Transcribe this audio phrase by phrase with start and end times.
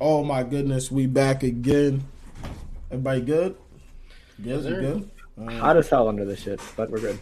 [0.00, 2.04] Oh my goodness, we back again.
[2.92, 3.56] Everybody good?
[4.40, 4.80] Good, sir.
[4.80, 5.10] good.
[5.40, 7.18] Uh, Hot as hell under this shit, but we're good.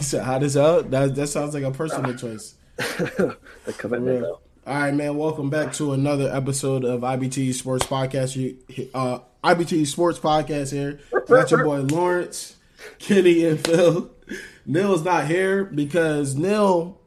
[0.00, 0.90] so how does that?
[0.90, 2.54] That that sounds like a personal choice.
[2.76, 3.36] the
[3.78, 4.40] commitment, though.
[4.66, 5.16] All right, man.
[5.16, 8.34] Welcome back to another episode of IBT Sports Podcast.
[8.34, 8.56] You,
[8.94, 10.98] uh, IBT Sports Podcast here.
[11.28, 12.56] Got your boy Lawrence,
[12.98, 14.10] Kenny, and Phil.
[14.66, 16.98] Neil's not here because Neil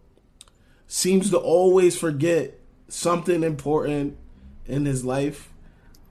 [0.88, 2.58] seems to always forget
[2.92, 4.18] something important
[4.66, 5.52] in his life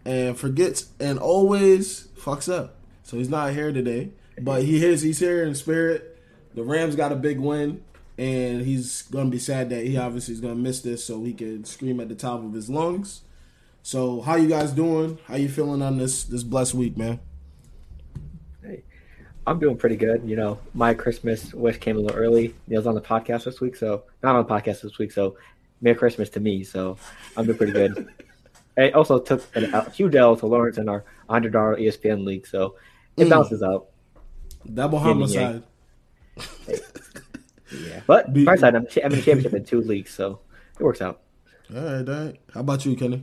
[0.05, 2.77] and forgets and always fucks up.
[3.03, 4.11] So he's not here today,
[4.41, 5.03] but he is.
[5.03, 6.19] He's here in spirit.
[6.55, 7.83] The Rams got a big win,
[8.19, 11.65] and he's gonna be sad that he obviously is gonna miss this, so he can
[11.65, 13.23] scream at the top of his lungs.
[13.83, 15.19] So, how you guys doing?
[15.25, 17.21] How you feeling on this this blessed week, man?
[18.63, 18.83] Hey,
[19.47, 20.23] I'm doing pretty good.
[20.29, 22.55] You know, my Christmas wish came a little early.
[22.67, 25.13] Neil's on the podcast this week, so not on the podcast this week.
[25.13, 25.37] So,
[25.81, 26.65] Merry Christmas to me.
[26.65, 26.97] So,
[27.37, 28.09] I'm doing pretty good.
[28.79, 32.77] I also took an, a huge L to Lawrence in our $100 ESPN league, so
[33.17, 33.31] it Mm.
[33.31, 33.89] bounces out.
[34.73, 35.63] Double Yin and homicide.
[37.87, 40.41] Yeah, but Be- bright side, I'm, I'm in the championship in two leagues, so
[40.79, 41.21] it works out.
[41.75, 42.41] All right, all right.
[42.53, 43.23] How about you, Kenny?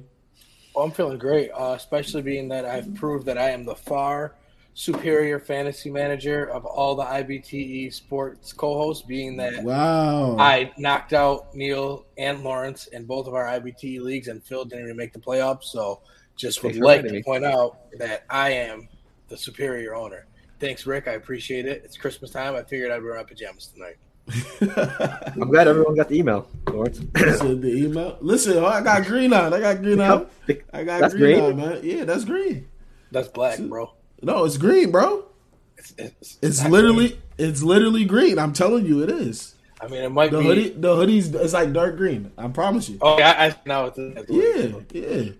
[0.74, 4.35] Well, I'm feeling great, uh, especially being that I've proved that I am the far
[4.78, 9.04] superior fantasy manager of all the IBTE sports co-hosts.
[9.04, 10.38] Being that Wow.
[10.38, 14.86] I knocked out Neil and Lawrence in both of our IBTE leagues, and Phil didn't
[14.86, 15.64] even make the playoffs.
[15.64, 16.02] So,
[16.36, 18.88] just would Thanks like to point out that I am
[19.30, 20.28] the superior owner.
[20.60, 21.08] Thanks, Rick.
[21.08, 21.82] I appreciate it.
[21.84, 22.56] It's Christmas time.
[22.56, 23.98] I figured I'd wear my pajamas tonight.
[25.36, 27.02] I'm glad everyone got the email, Lawrence.
[27.16, 28.18] Listen, the email.
[28.22, 29.56] Listen, oh, I got green on.
[29.56, 30.28] I got green on.
[30.72, 31.60] I got That's green, green?
[31.62, 31.80] on, man.
[31.81, 32.68] Yeah, that's green.
[33.12, 33.92] That's black, bro.
[34.22, 35.25] No, it's green, bro.
[35.78, 37.22] It's, it's, It's literally, green.
[37.38, 38.40] it's literally green.
[38.40, 39.56] I'm telling you, it is.
[39.80, 40.48] I mean, it might be The be.
[40.48, 42.31] hoodie, the hoodie's, it's like dark green.
[42.38, 42.98] I promise you.
[43.02, 44.74] Oh, yeah, I, I now it's that's what Yeah, is.
[44.92, 45.31] yeah.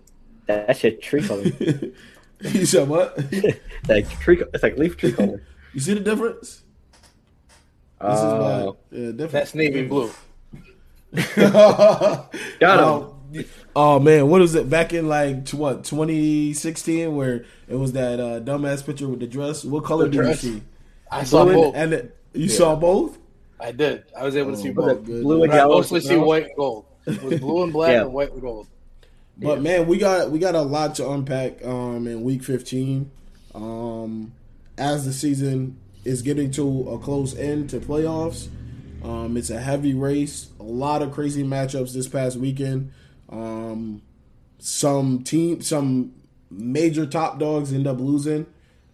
[0.46, 1.42] that, that shit tree color.
[2.40, 3.18] you said what?
[3.88, 5.42] like tree, it's like leaf tree color.
[5.74, 6.62] You see the difference?
[8.00, 8.76] This is uh, Oh, what?
[8.92, 9.32] Yeah, different.
[9.32, 10.10] That's navy blue.
[11.36, 12.84] got him.
[12.84, 13.17] Oh,
[13.76, 18.20] oh man, what was it back in like t- what 2016 where it was that
[18.20, 19.64] uh, dumbass picture with the dress?
[19.64, 20.44] What color The did dress.
[20.44, 20.62] you see?
[21.10, 21.74] I saw Blue both.
[21.76, 23.18] and it, you saw both.
[23.60, 24.04] I did.
[24.16, 25.04] I was able to see Oh, both.
[25.04, 25.22] good.
[25.22, 26.84] blue and But I mostly see white and gold.
[27.06, 28.02] It was blue and black Yeah.
[28.02, 28.66] and white and gold.
[29.36, 33.10] But man, we got we got a lot to unpack um, in week 15.
[33.54, 34.32] Um,
[34.76, 38.48] as the season is getting to a close end to playoffs,
[39.04, 40.50] um, it's a heavy race.
[40.60, 42.92] A lot of crazy matchups this past weekend.
[43.28, 44.02] Um,
[44.58, 46.14] some team, some
[46.50, 48.46] major top dogs end up losing,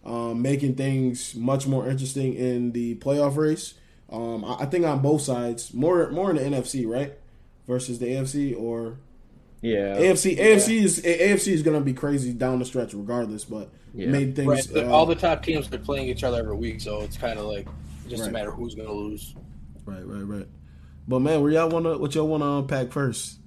[0.05, 3.73] um, making things much more interesting in the playoff race.
[4.11, 7.13] Um, I, I think on both sides, more more in the NFC, right,
[7.67, 8.97] versus the AFC, or
[9.61, 9.97] Yeah.
[9.97, 10.37] AFC.
[10.37, 13.45] AFC is AFC is going to be crazy down the stretch, regardless.
[13.45, 14.07] But Yeah.
[14.07, 14.63] made things Right.
[14.67, 17.39] The- uh, all the top teams are playing each other every week, so it's kind
[17.39, 17.67] of like
[18.09, 18.29] just Right.
[18.29, 19.33] a matter of who's going to lose.
[19.85, 20.47] right, right, right.
[21.07, 23.39] But man, where y'all want to what y'all want to unpack first?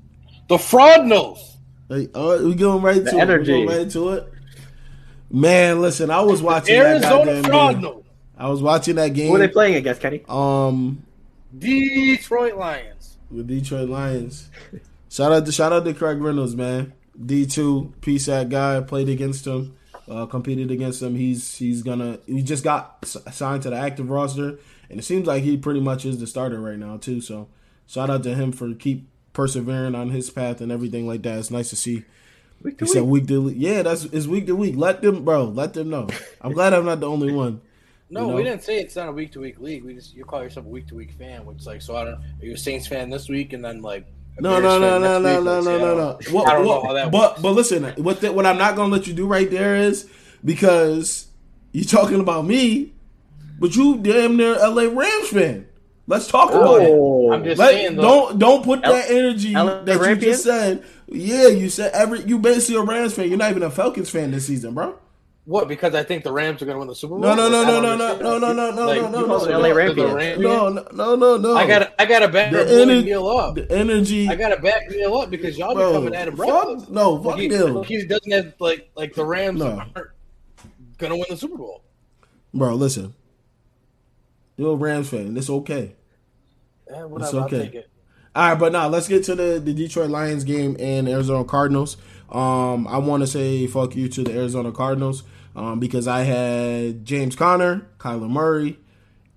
[0.48, 1.56] The fraud knows.
[1.88, 3.52] Hey, all right, we going right The to energy.
[3.52, 3.60] it.
[3.60, 4.32] We going right to it.
[5.30, 7.82] Man, listen, I was watching that Arizona goddamn fraud game.
[7.82, 8.04] knows.
[8.36, 9.28] I was watching that game.
[9.28, 10.22] Who are they playing against, Kenny?
[10.28, 11.02] Um,
[11.56, 13.16] Detroit Lions.
[13.30, 14.48] with Detroit Lions.
[15.10, 16.92] Shout out to shout out to Craig Reynolds, man.
[17.24, 19.76] D two PSAC guy played against him,
[20.08, 21.16] uh, competed against him.
[21.16, 24.58] He's he's gonna he just got signed to the active roster,
[24.88, 27.20] and it seems like he pretty much is the starter right now too.
[27.20, 27.48] So
[27.86, 31.38] shout out to him for keep persevering on his path and everything like that.
[31.38, 32.04] It's nice to see.
[32.62, 33.22] Week to He said week.
[33.22, 33.54] week to week.
[33.58, 34.75] Yeah, that's it's week to week.
[34.76, 35.44] Let them, bro.
[35.44, 36.08] Let them know.
[36.40, 37.60] I'm glad I'm not the only one.
[38.10, 38.34] No, You know?
[38.36, 39.84] we didn't say it's not a week to week league.
[39.84, 41.94] We just you call yourself a week to week fan, which like so.
[41.94, 42.14] I don't.
[42.14, 44.06] Are you a Saints fan this week and then like
[44.40, 46.19] No, no, no, no, no, no, no, no, no.
[46.19, 48.90] I don't what- know how that but but listen, what the, what I'm not gonna
[48.90, 50.08] let you do right there is
[50.42, 51.26] because
[51.72, 52.94] you're talking about me,
[53.60, 55.68] but you damn near LA Rams fan.
[56.08, 56.88] Let's talk about it.
[56.90, 58.02] Oh, I'm just Let- saying, though.
[58.02, 60.82] don't don't put L- that energy LA that you just said.
[61.06, 63.28] Yeah, you said every you basically a Rams fan.
[63.28, 64.99] You're not even a Falcons fan this season, bro.
[65.44, 65.69] What?
[65.69, 67.20] Because I think the Rams are going to win the Super Bowl.
[67.20, 68.40] No, no, no, Like, I no, don't no, no, understand no, that.
[68.40, 69.58] no, no, no, Like, no, no, you no, call no.
[69.58, 70.34] LA the Ram Ram fans.
[70.34, 70.43] fan?
[70.43, 71.56] No, no, no, no, no.
[71.56, 73.55] I got I got to back the, Blue and ener- Neil up.
[73.55, 74.28] the energy.
[74.28, 76.90] I got to back Neil up because y'all bro, becoming Adam fuck, Bradford.
[76.90, 77.82] no, fuck Like he, Neil.
[77.82, 79.66] he doesn't have like like the Rams No.
[79.78, 79.94] aren't
[80.99, 81.82] going to win the Super Bowl.
[82.52, 83.14] Bro, listen.
[84.58, 85.34] You're a Rams fan.
[85.37, 85.94] It's okay.
[86.88, 87.58] Eh, whatever, It's I'll okay.
[87.62, 87.90] take it.
[88.35, 91.96] All right, but now let's get to the, the Detroit Lions game and Arizona Cardinals.
[92.31, 95.25] Um, I want to say fuck you to the Arizona Cardinals
[95.56, 98.79] um, because I had James Conner, Kyler Murray,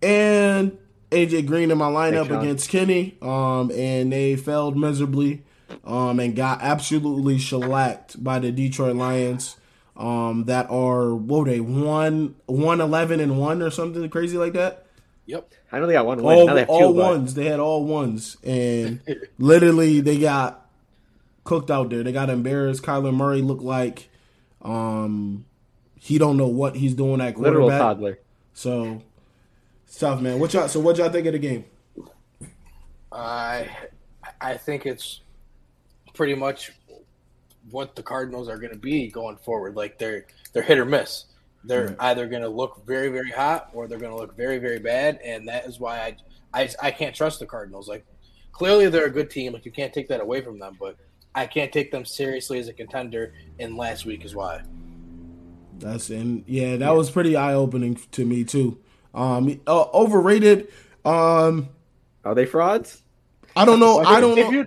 [0.02, 0.78] and
[1.10, 2.42] AJ Green in my lineup Thanks, Sean.
[2.44, 5.44] against Kenny, um, and they failed miserably.
[5.86, 9.56] um, and got absolutely shellacked by the Detroit Lions.
[9.96, 14.54] Um, that are what were they one one eleven and one or something crazy like
[14.54, 14.86] that.
[15.32, 15.50] Yep.
[15.72, 16.38] I know they got one win.
[16.38, 17.34] All, now they have two, all but- ones.
[17.36, 19.00] They had all ones, and
[19.38, 20.70] literally they got
[21.46, 22.04] cooked out there.
[22.04, 22.84] They got embarrassed.
[22.84, 24.10] Kyler Murray looked like
[24.62, 25.46] um,
[25.96, 27.80] he don't know what he's doing at literal quarterback.
[27.80, 28.20] toddler.
[28.54, 29.02] So
[29.88, 30.38] it's tough, man.
[30.38, 30.68] What y'all?
[30.68, 31.64] So what y'all think of the game?
[33.10, 33.70] I
[34.42, 35.22] I think it's
[36.14, 36.72] pretty much
[37.70, 39.76] what the Cardinals are going to be going forward.
[39.78, 41.24] Like they're they're hit or miss.
[41.64, 41.96] They're Right.
[42.00, 45.20] either going to look very very hot or they're going to look very very bad,
[45.24, 46.00] and that is why
[46.54, 47.88] I, I I can't trust the Cardinals.
[47.88, 48.06] Like
[48.52, 49.54] clearly they're a good team.
[49.54, 50.96] Like you can't take that away from them, but
[51.36, 53.34] I can't take them seriously as a contender.
[53.60, 54.62] And last week is why.
[55.80, 58.78] That's and yeah, that was pretty eye opening to me too.
[59.14, 60.68] Um, uh, overrated.
[61.04, 61.70] Um,
[62.24, 63.02] Are they frauds?
[63.56, 64.00] I don't know.
[64.00, 64.52] I don't if know.
[64.52, 64.66] you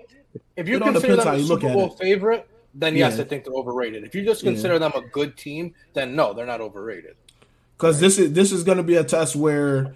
[0.57, 1.99] if you It all consider depends them how a you look Super at Bowl it.
[1.99, 3.23] favorite, then yes, Yeah.
[3.23, 4.05] I think they're overrated.
[4.05, 7.17] If you just consider them a good team, then no, they're not overrated.
[7.77, 9.95] because this is this is going to be a test where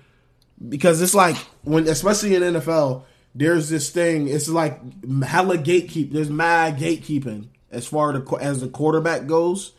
[0.69, 4.81] because it's like when especially in NFL there's this thing it's like
[5.23, 9.73] hella gatekeep there's mad gatekeeping as far the, as the quarterback goes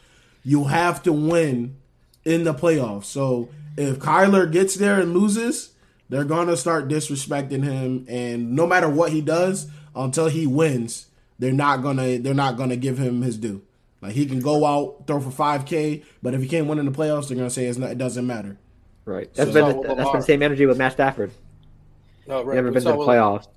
[0.46, 1.76] you have to win
[2.24, 5.72] in the playoffs so if Kyler gets there and loses
[6.08, 11.08] they're gonna start disrespecting him and no matter what he does until he wins
[11.40, 13.62] they're not gonna they're not gonna give him his due
[14.02, 16.92] like he can go out throw for 5k but if he can't win in the
[16.92, 18.58] playoffs they're gonna say it's not, it doesn't matter
[19.10, 19.34] Right.
[19.34, 21.32] That's So- been So the, that's been the same energy with Matt Stafford.
[22.28, 22.56] No, right.
[22.56, 23.48] Never we been to the playoffs.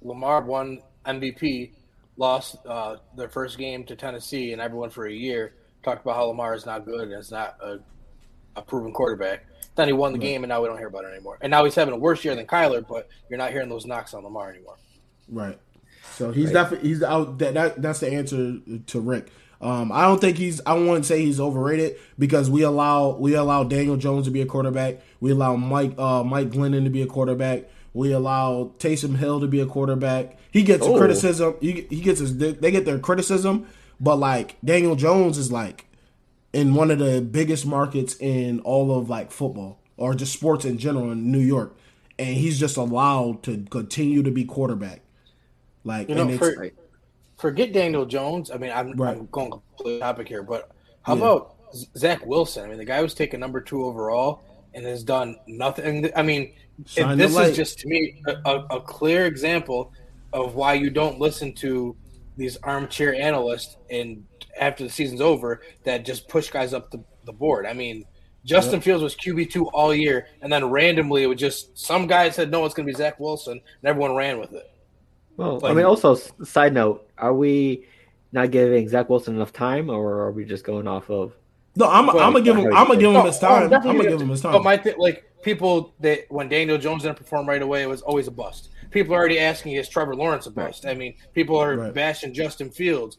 [0.00, 1.72] Lamar won MVP,
[2.16, 6.26] lost uh, their first game to Tennessee, and everyone for a year talked about how
[6.26, 7.78] Lamar is not good and is not a,
[8.54, 9.44] a proven quarterback.
[9.74, 11.38] Then he won the game, and now we don't hear about it anymore.
[11.40, 14.14] And now he's having a worse year than Kyler, but you're not hearing those knocks
[14.14, 14.76] on Lamar anymore.
[15.28, 15.58] Right.
[16.16, 16.52] So he's Right.
[16.54, 17.38] definitely he's out.
[17.38, 19.30] That, that that's the answer to Rick.
[19.60, 20.60] Um, I don't think he's.
[20.66, 24.46] I wouldn't say he's overrated because we allow we allow Daniel Jones to be a
[24.46, 25.00] quarterback.
[25.20, 27.64] We allow Mike uh, Mike Glennon to be a quarterback.
[27.94, 30.36] We allow Taysom Hill to be a quarterback.
[30.50, 30.96] He gets Oh.
[30.98, 31.54] criticism.
[31.60, 32.36] He, he gets his.
[32.38, 33.66] They get their criticism,
[34.00, 35.86] but like Daniel Jones is like
[36.52, 40.76] in one of the biggest markets in all of like football or just sports in
[40.76, 41.76] general in New York,
[42.18, 45.02] and he's just allowed to continue to be quarterback.
[45.84, 46.70] Like, You know, for,
[47.38, 48.50] forget Daniel Jones.
[48.50, 49.16] I mean, I'm, Right.
[49.16, 50.70] I'm going completely topic here, but
[51.02, 51.22] how Yeah.
[51.22, 51.54] about
[51.96, 52.64] Zach Wilson?
[52.64, 54.42] I mean, the guy was taken number two overall
[54.74, 56.10] and has done nothing.
[56.14, 56.52] I mean,
[56.96, 59.92] if this is just to me a, a, clear example
[60.32, 61.94] of why you don't listen to
[62.36, 64.24] these armchair analysts and
[64.58, 67.66] after the season's over that just push guys up the, the board.
[67.66, 68.04] I mean,
[68.44, 72.28] Justin Fields was QB two all year, and then randomly it was just some guy
[72.30, 74.71] said no, it's going to be Zach Wilson, and everyone ran with it.
[75.36, 77.86] Well, I mean, also, side note, are we
[78.32, 81.34] not giving Zach Wilson enough time, or are we just going off of?
[81.74, 82.66] no, I'm, I'm gonna give him.
[82.66, 83.62] I'm gonna give him No, his oh, time.
[83.64, 84.52] I'm gonna give give him his time.
[84.52, 88.02] But my thing, like people that when Daniel Jones didn't perform right away, it was
[88.02, 88.68] always a bust.
[88.90, 90.84] People are already asking, is Trevor Lawrence a bust?
[90.86, 91.94] I mean, people are Right.
[91.94, 93.16] bashing Justin Fields.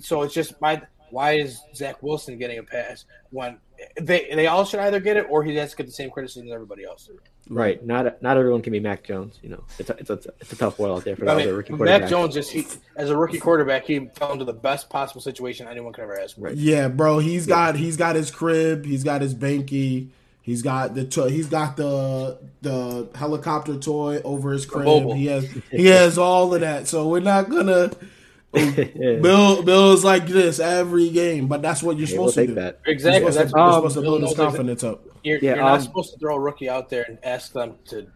[0.00, 3.58] So it's just my why is Zach Wilson getting a pass when
[4.00, 6.46] they they all should either get it or he has to get the same criticism
[6.48, 7.08] as everybody else.
[7.48, 7.84] Right.
[7.84, 9.38] Not not everyone can be Mac Jones.
[9.42, 11.34] You know, it's a, it's a, it's a tough world out there for the I
[11.34, 12.08] other mean, rookie Mac.
[12.08, 12.66] Jones just he,
[12.96, 16.36] as a rookie quarterback, he fell into the best possible situation anyone could ever ask
[16.36, 16.42] for.
[16.42, 16.56] Right.
[16.56, 17.18] yeah, bro.
[17.20, 18.84] He's got he's got his crib.
[18.84, 20.08] He's got his banky.
[20.42, 25.12] He's got the to- he's got the the helicopter toy over his crib.
[25.14, 26.88] He has he has all of that.
[26.88, 27.90] So we're not gonna.
[28.54, 29.16] Yeah.
[29.20, 32.48] Bill Bill's like this every game, but that's what you're Yeah, we'll supposed to take
[32.48, 32.54] do.
[32.54, 32.80] that.
[32.86, 33.20] Exactly.
[33.22, 35.04] You're That's supposed to, you're Um, supposed to build his confidence up.
[35.22, 37.74] You're, Yeah, you're not um, supposed to throw a rookie out there and ask them
[37.86, 38.06] to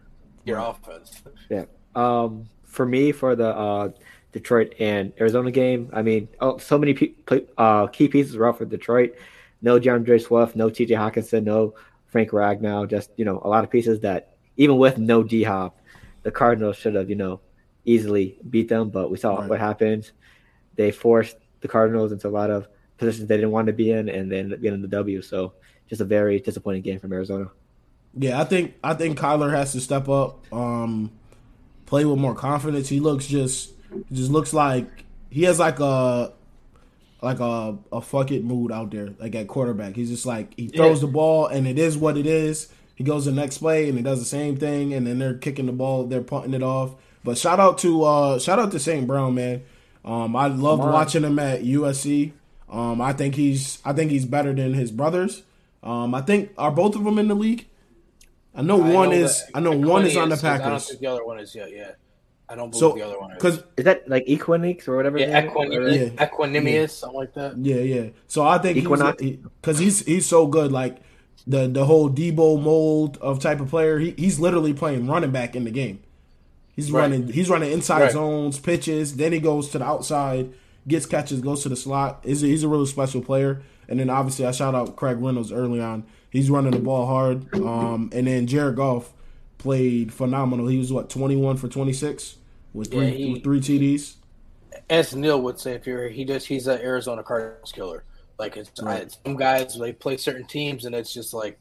[0.45, 1.21] your offense.
[1.49, 1.65] Yeah.
[1.95, 3.89] Um, for me, for the uh,
[4.31, 8.57] Detroit and Arizona game, I mean, oh, so many pe- uh, key pieces were out
[8.57, 9.13] for Detroit.
[9.61, 11.75] No DeAndre Swift, no TJ Hockenson, no
[12.07, 12.89] Frank Ragnow.
[12.89, 15.79] Just you know, a lot of pieces that even with no D Hop,
[16.23, 17.39] the Cardinals should have you know
[17.85, 18.89] easily beat them.
[18.89, 19.49] But we saw Right.
[19.49, 20.11] what happened.
[20.75, 24.09] They forced the Cardinals into a lot of positions they didn't want to be in,
[24.09, 25.21] and they ended up getting the W.
[25.21, 25.53] So
[25.87, 27.49] just a very disappointing game from Arizona.
[28.15, 31.11] Yeah, I think I think Kyler has to step up, um,
[31.85, 32.87] play with more confidence.
[32.89, 33.71] He looks just
[34.09, 36.31] he just looks like he has like a
[37.21, 39.95] like a a fuck it mood out there, like at quarterback.
[39.95, 42.69] He's just like he throws the ball and it is what it is.
[42.95, 45.65] He goes the next play and he does the same thing, and then they're kicking
[45.65, 46.91] the ball, they're punting it off.
[47.23, 49.05] But shout out to uh shout out to St.
[49.07, 49.63] Brown, man.
[50.05, 50.91] Um, I loved on.
[50.91, 52.33] watching him at USC.
[52.69, 55.43] Um, I think he's I think he's better than his brothers.
[55.81, 57.67] Um, I think are both of them in the league.
[58.55, 60.37] I know I one know is that I know one Quinny is on the I
[60.37, 60.87] don't Packers.
[60.89, 61.71] think the other one is yet.
[61.71, 61.91] Yeah.
[62.49, 63.37] I don't believe So, the other one is.
[63.37, 65.17] because Is that like Equinix or whatever?
[65.17, 65.97] Yeah, his name is?
[65.97, 66.25] Equin- Yeah.
[66.27, 67.57] Equanimeous, something like that.
[67.57, 68.09] Yeah, yeah.
[68.27, 69.21] So I think Equinox?
[69.21, 70.97] because he's, he's so good, like
[71.47, 73.97] the the whole Deebo mold of type of player.
[73.97, 76.03] He, he's literally playing running back in the game.
[76.75, 77.01] He's Right.
[77.01, 77.27] running.
[77.27, 78.11] He's running inside Right.
[78.11, 79.15] zones, pitches.
[79.17, 80.51] Then he goes to the outside,
[80.87, 82.21] gets catches, goes to the slot.
[82.25, 83.61] He's a, he's a really special player.
[83.87, 86.03] And then obviously I shout out Craig Reynolds early on.
[86.31, 87.53] He's running the ball hard.
[87.55, 89.13] Um, and then Jared Goff
[89.59, 90.67] played phenomenal.
[90.67, 92.37] He was what twenty one for twenty six
[92.73, 94.15] with three Yeah, he- with three TDs.
[94.89, 98.03] As Neil would say, if you're he just he's an Arizona Cardinals killer.
[98.39, 99.03] Like it's, Right.
[99.03, 101.59] it's some guys they play certain teams and it's just like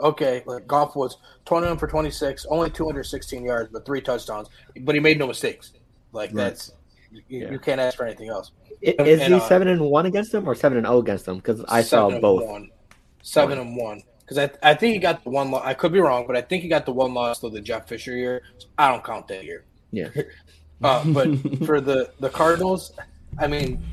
[0.00, 3.84] okay, like Goff was twenty one for twenty six, only two hundred sixteen yards, but
[3.86, 4.48] three touchdowns.
[4.80, 5.72] But he made no mistakes.
[6.12, 6.36] Like Right.
[6.44, 6.72] that's
[7.12, 7.50] you, Yeah.
[7.50, 8.52] you can't ask for anything else.
[8.82, 11.36] Is And, he uh, seven and one against them or seven and zero against them?
[11.36, 12.44] Because I saw Seven and both.
[12.46, 12.70] One.
[13.22, 14.02] Seven and one.
[14.20, 15.50] Because I, I think he got the one.
[15.50, 17.60] Lo- I could be wrong, but I think he got the one loss to the
[17.60, 18.42] Jeff Fisher year.
[18.78, 19.64] I don't count that year.
[19.90, 20.08] Yeah.
[20.82, 21.28] Uh, but
[21.66, 22.92] for the the Cardinals,
[23.38, 23.84] I mean,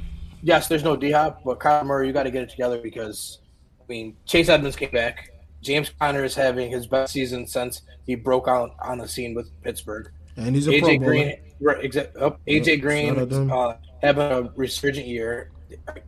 [0.41, 3.39] yes, there's no D Hop, but Kyler Murray, you got to get it together because
[3.81, 5.31] I mean Chase Edmonds came back.
[5.67, 9.51] James Conner is having his best season since he broke out on the scene with
[9.63, 10.09] Pittsburgh.
[10.37, 11.03] And he's a AJ.
[11.03, 15.51] Green, right, exact, oh, AJ out Green uh, having a resurgent year.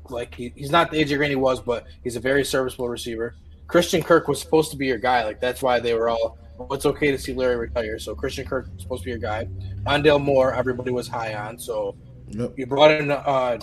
[0.10, 3.36] Like he, he's not the AJ Green he was, but he's a very serviceable receiver.
[3.68, 5.26] Christian Kirk was supposed to be your guy.
[5.26, 6.38] Like that's why they were all.
[6.58, 8.00] Well, it's okay to see Larry retire.
[8.00, 9.48] So Christian Kirk was supposed to be your guy.
[9.86, 11.60] Rondale Moore, everybody was high on.
[11.60, 11.98] So
[12.32, 12.54] Yep.
[12.58, 13.60] you brought in uh,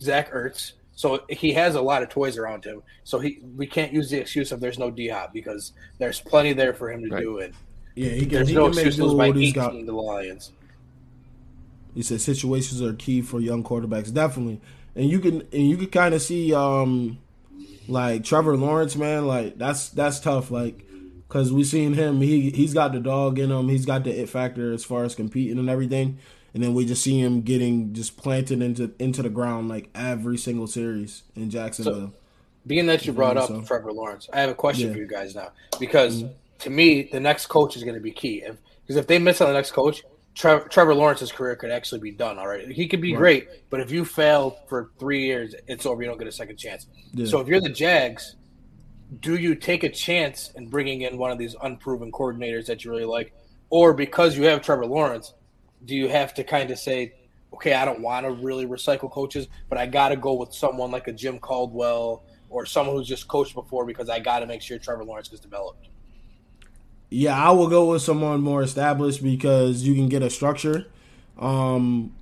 [0.00, 0.72] Zach Ertz.
[0.96, 2.82] So he has a lot of toys around him.
[3.02, 6.52] So he we can't use the excuse of there's no D Hop because there's plenty
[6.52, 7.22] there for him to Right.
[7.22, 7.54] do it.
[7.96, 9.86] Yeah, he can, There's he no can excuse to lose by what he's 18 got.
[9.86, 10.52] the Lions.
[11.94, 14.60] He said situations are key for young quarterbacks, definitely.
[14.96, 17.18] And you can and you can kind of see um
[17.88, 20.84] like Trevor Lawrence, man, like that's that's tough, like
[21.28, 22.20] because we seen him.
[22.20, 23.68] He he's got the dog in him.
[23.68, 26.18] He's got the it factor as far as competing and everything.
[26.54, 30.38] And then we just see him getting just planted into into the ground like every
[30.38, 32.12] single series in Jacksonville.
[32.66, 33.60] Being that you brought up so.
[33.62, 34.94] Trevor Lawrence, I have a question Yeah.
[34.94, 34.94] Mm-hmm.
[34.94, 36.24] for you guys now because
[36.60, 38.42] to me the next coach is going to be key.
[38.42, 40.02] If, because if they miss on the next coach,
[40.34, 42.72] Trevor, Trevor Lawrence's career could actually be done already.
[42.72, 43.18] He could be Right.
[43.18, 46.02] great, but if you fail for three years, it's over.
[46.02, 46.86] You don't get a second chance.
[47.12, 47.26] Yeah.
[47.26, 48.36] So if you're the Jags,
[49.20, 52.90] do you take a chance in bringing in one of these unproven coordinators that you
[52.90, 53.32] really like,
[53.70, 55.34] or because you have Trevor Lawrence,
[55.84, 57.14] do you have to kind of say,
[57.52, 60.90] okay, I don't want to really recycle coaches, but I got to go with someone
[60.90, 64.62] like a Jim Caldwell or someone who's just coached before because I got to make
[64.62, 65.88] sure Trevor Lawrence gets developed.
[67.10, 70.86] Yeah, I will go with someone more established because you can get a structure.
[71.38, 72.12] Um,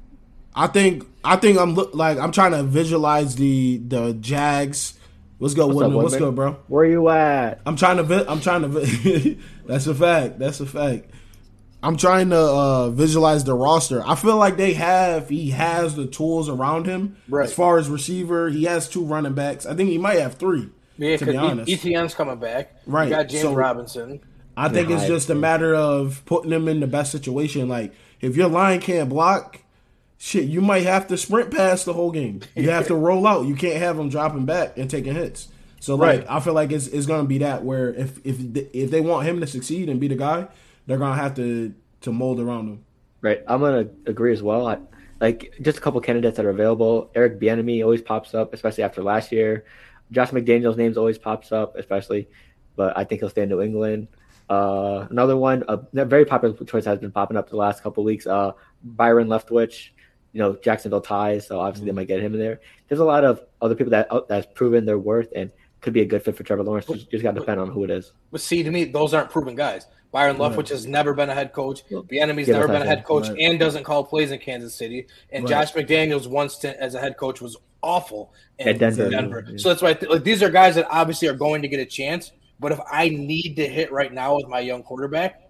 [0.54, 4.98] I think I think I'm look like I'm trying to visualize the the Jags.
[5.38, 5.92] What's good, What's Woodman?
[5.96, 6.30] up, What's Woodman?
[6.30, 6.52] good, bro?
[6.68, 7.60] Where you at?
[7.64, 8.02] I'm trying to.
[8.02, 8.68] Vi- I'm trying to.
[8.68, 10.38] Vi- that's a fact.
[10.38, 11.06] That's a fact.
[11.82, 14.02] I'm trying to uh, visualize the roster.
[14.06, 15.28] I feel like they have.
[15.28, 17.16] He has the tools around him.
[17.28, 17.44] Right.
[17.46, 19.66] As far as receiver, he has two running backs.
[19.66, 20.68] I think he might have three.
[20.98, 22.76] Yeah, to be because honest, ETN's coming back.
[22.86, 24.20] Right, You got James so- Robinson.
[24.56, 25.08] I think it's Right.
[25.08, 27.68] just a matter of putting them in the best situation.
[27.70, 29.60] Like if your line can't block,
[30.18, 32.42] shit, you might have to sprint past the whole game.
[32.54, 33.46] You have to roll out.
[33.46, 35.48] You can't have them dropping back and taking hits.
[35.80, 36.26] So like Right.
[36.28, 38.36] I feel like it's it's gonna be that where if if
[38.74, 40.46] if they want him to succeed and be the guy,
[40.86, 42.84] they're gonna have to to mold around him.
[43.20, 44.66] Right, I'm gonna agree as well.
[44.66, 44.78] I,
[45.20, 47.10] like just a couple candidates that are available.
[47.14, 49.64] Eric Bieniemy always pops up, especially after last year.
[50.10, 52.28] Josh McDaniels' names always pops up, especially,
[52.76, 54.08] but I think he'll stay in New England.
[54.50, 58.26] Uh, another one, a very popular choice has been popping up the last couple weeks.
[58.26, 59.90] Uh, Byron Leftwich,
[60.32, 62.60] you know Jacksonville ties, so obviously they might get him in there.
[62.88, 66.00] There's a lot of other people that uh, that's proven their worth and could be
[66.00, 66.86] a good fit for Trevor Lawrence.
[66.86, 68.12] Just, just got to depend on who it is.
[68.30, 69.86] But see, to me, those aren't proven guys.
[70.12, 70.52] Byron Right.
[70.52, 71.82] Leftwich has never been a head coach.
[71.90, 73.38] Bieniemy's yeah, never been a head coach Right.
[73.40, 75.06] and doesn't call plays in Kansas City.
[75.30, 75.50] And Right.
[75.50, 79.44] Josh McDaniels one stint as a head coach was awful in At Denver, Denver.
[79.48, 79.56] yeah.
[79.56, 81.86] So that's why th- like these are guys that obviously are going to get a
[81.86, 82.30] chance.
[82.60, 85.40] But if I need to hit right now with my young quarterback,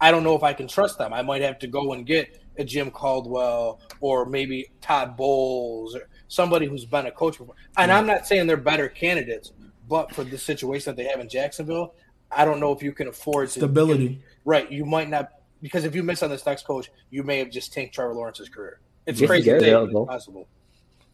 [0.00, 1.12] I don't know if I can trust them.
[1.12, 6.08] I might have to go and get a Jim Caldwell or maybe Todd Bowles or
[6.28, 7.54] somebody who's been a coach before.
[7.76, 9.52] And I'm not saying they're better candidates,
[9.88, 11.94] but for the situation that they have in Jacksonville,
[12.30, 14.20] I don't know if you can afford to Stability.
[14.44, 15.30] Right, you might not
[15.62, 18.48] because if you miss on this next coach, you may have just tanked Trevor Lawrence's
[18.48, 18.80] career.
[19.06, 20.02] It's Jason crazy, to Garrett say, but available.
[20.04, 20.48] it's possible.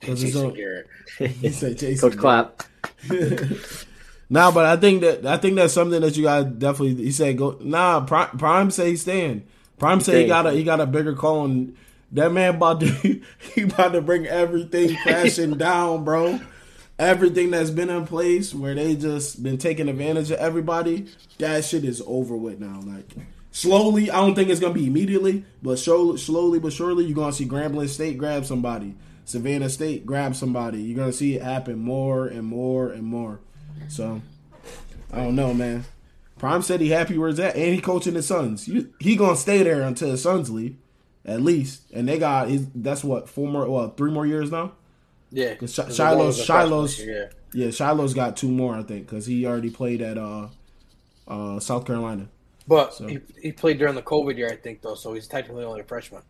[0.00, 0.86] 'Cause it's Jason on- Garrett.
[1.18, 2.62] He said Jason Coach Clapp.
[4.30, 7.02] nah, but I think that I think that's something that you got definitely.
[7.04, 7.56] He said go.
[7.60, 9.46] Nah, Prime, Prime say he's staying.
[9.78, 10.28] Prime say he staying.
[10.28, 11.76] got a he got a bigger call and
[12.12, 13.20] that man about to
[13.54, 16.40] he about to bring everything crashing down, bro.
[17.00, 21.06] Everything that's been in place where they just been taking advantage of everybody,
[21.38, 22.80] that shit is over with now.
[22.84, 23.06] Like
[23.50, 24.10] slowly.
[24.10, 27.46] I don't think it's gonna be immediately, but slowly, slowly but surely, you're gonna see
[27.46, 30.82] Grambling State grab somebody, Savannah State grab somebody.
[30.82, 33.40] You're gonna see it happen more and more and more.
[33.88, 34.20] So
[35.10, 35.86] I don't know, man.
[36.38, 38.66] Prime said he happy where it's at, and he coaching sons.
[38.68, 40.76] You, he gonna stay there until the sons leave,
[41.24, 41.82] at least.
[41.92, 44.72] And they got his, that's what four more, well, three more years now.
[45.30, 49.46] Yeah, Because because Shilo's, Shilo's, year, yeah, Shilo's got two more, I think, because he
[49.46, 50.48] already played at uh,
[51.28, 52.28] uh, South Carolina.
[52.66, 55.64] But So- he, he played during the COVID year, I think, though, so he's technically
[55.64, 56.22] only a freshman.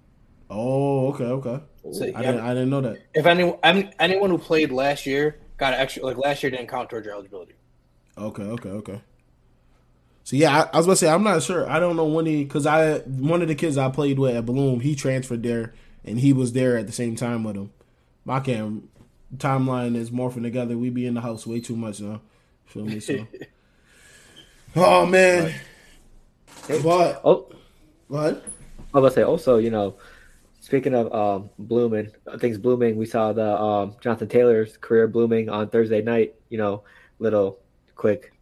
[0.50, 1.60] Oh, okay, okay.
[1.92, 2.98] So, I didn't, I didn't know that.
[3.14, 6.66] if any, any anyone who played last year got an extra, like last year didn't
[6.68, 7.52] count towards your eligibility.
[8.18, 9.00] Okay, okay, okay.
[10.24, 11.70] So yeah, I, I was about to say I'm not sure.
[11.70, 14.44] I don't know when he because I one of the kids I played with at
[14.44, 15.72] Bloom, he transferred there
[16.04, 17.70] and he was there at the same time with him.
[18.24, 18.88] My cam
[19.36, 20.76] timeline is morphing together.
[20.76, 22.20] We be in the house way too much now.
[22.66, 23.00] Feel me?
[23.00, 23.26] So.
[24.76, 25.54] oh man.
[26.68, 27.50] But Oh,
[28.08, 28.44] what?
[28.92, 29.96] I was gonna say also, you know,
[30.60, 32.96] speaking of um, blooming, uh, things blooming.
[32.96, 36.34] We saw the um, Jonathan Taylor's career blooming on Thursday night.
[36.48, 36.84] You know,
[37.18, 37.58] little
[37.94, 38.32] quick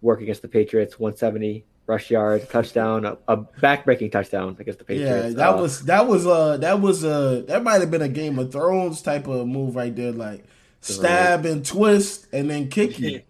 [0.00, 5.30] work against the Patriots, 170 rush yards, touchdown, a, a back-breaking touchdown against the Patriots.
[5.30, 8.08] Yeah, that Uh, was that was uh that was uh that might have been a
[8.08, 10.44] Game of Thrones type of move right there, like
[10.80, 13.22] stab and twist and then kick you.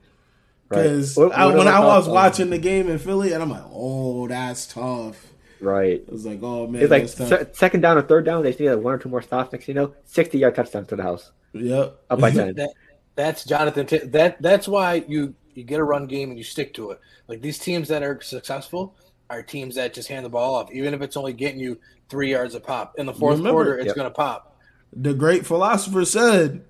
[0.68, 3.42] Because What- I, what when are I was on- watching the game in Philly, and
[3.42, 5.16] I'm like, oh, that's tough.
[5.60, 5.94] right.
[6.06, 7.28] It was like, oh man, It's like tough.
[7.28, 8.42] se- second down or third down.
[8.44, 9.52] They just need like one or two more stops.
[9.52, 11.98] Next, you know, 60-yard touchdown to the house, yep.
[12.08, 12.54] up by ten.
[12.54, 12.70] That
[13.16, 13.86] that's Jonathan.
[13.86, 17.00] T- that that's why you you get a run game and you stick to it.
[17.28, 18.94] Like these teams that are successful
[19.28, 22.30] are teams that just hand the ball off, even if it's only getting you three
[22.32, 22.98] yards a pop.
[22.98, 23.96] In the fourth Remember- quarter, it's Yep.
[23.96, 24.46] gonna pop.
[24.92, 26.64] the great philosopher said,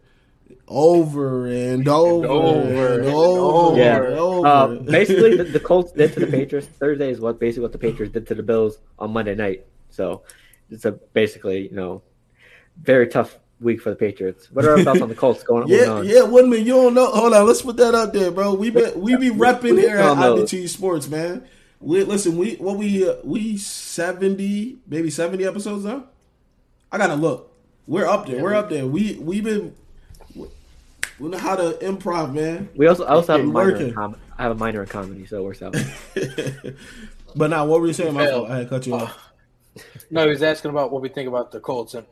[0.69, 4.47] over and over and over over, and and over.
[4.47, 4.47] over.
[4.47, 7.79] Uh, basically, the, the Colts did to the Patriots Thursday is what basically what the
[7.79, 9.67] Patriots did to the Bills on Monday night.
[9.91, 10.23] So
[10.71, 12.03] it's a basically you know
[12.83, 14.51] very tough week for the Patriots.
[14.51, 16.07] What are our thoughts on the Colts going, moving yeah, on?
[16.07, 17.11] yeah, Woodman, you don't know.
[17.11, 18.55] Hold on, let's put that out there, bro.
[18.55, 20.37] We be we be repping here at don't know.
[20.37, 21.47] IBT Sports, man.
[21.81, 22.37] We listen.
[22.37, 26.05] We what we uh, we seventy maybe seventy episodes now.
[26.93, 27.53] I gotta look.
[27.87, 28.43] We're up there.
[28.43, 28.87] We're up there.
[28.87, 29.75] We we been
[30.35, 32.71] we know how to improv, man.
[32.75, 35.27] We also I also have a minor in com- I have a minor in comedy,
[35.27, 35.77] so it works out.
[37.37, 38.15] but now, what were you saying?
[38.15, 38.51] My fault.
[38.51, 39.19] I had cut you off.
[40.11, 42.07] No, he was asking about what we think about the Colts, and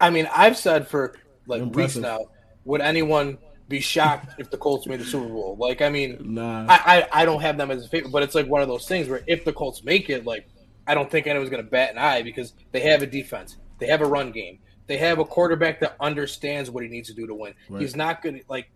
[0.00, 1.14] I mean, I've said for
[1.46, 2.26] like weeks now,
[2.64, 5.56] would anyone be shocked if the Colts made the Super Bowl?
[5.58, 6.66] Like, I mean, Nah.
[6.68, 8.86] I, I, I don't have them as a favorite, but it's like one of those
[8.86, 10.48] things where if the Colts make it, like
[10.86, 13.86] I don't think anyone's going to bat an eye because they have a defense, they
[13.86, 17.26] have a run game, they have a quarterback that understands what he needs to do
[17.26, 17.54] to win.
[17.68, 17.82] Right.
[17.82, 18.70] He's not to like.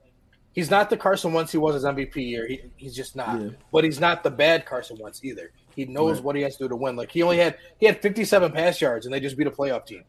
[0.55, 2.47] He's not the Carson Wentz he was his MVP year.
[2.47, 3.41] He, he's just not.
[3.41, 3.49] Yeah.
[3.73, 5.51] But he's not the bad Carson Wentz either.
[5.75, 6.25] He knows Right.
[6.25, 6.95] what he has to do to win.
[6.95, 9.87] Like he only had he had 57 pass yards and they just beat a playoff
[9.87, 10.05] team.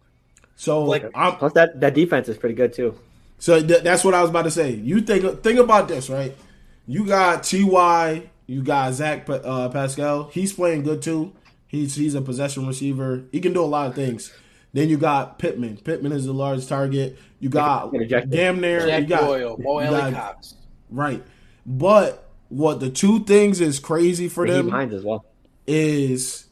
[0.56, 2.98] So like- I'm Plus that that defense is pretty good too.
[3.40, 4.72] So th- that's what I was about to say.
[4.72, 6.36] You think think about this, right?
[6.88, 10.30] You got Ty, you got Zach uh, Pascal.
[10.32, 11.34] He's playing good too.
[11.68, 13.24] He's he's a possession receiver.
[13.32, 14.32] He can do a lot of things.
[14.74, 15.78] Then you got Pittman.
[15.78, 17.18] Pittman is a large target.
[17.40, 17.92] You got
[18.30, 18.86] damn near.
[18.86, 20.56] Jack you got, Doyle, Mo you got- Cox.
[20.90, 21.24] right.
[21.66, 25.26] But what the two things is crazy for Raheem them Hines as well.
[25.68, 26.48] is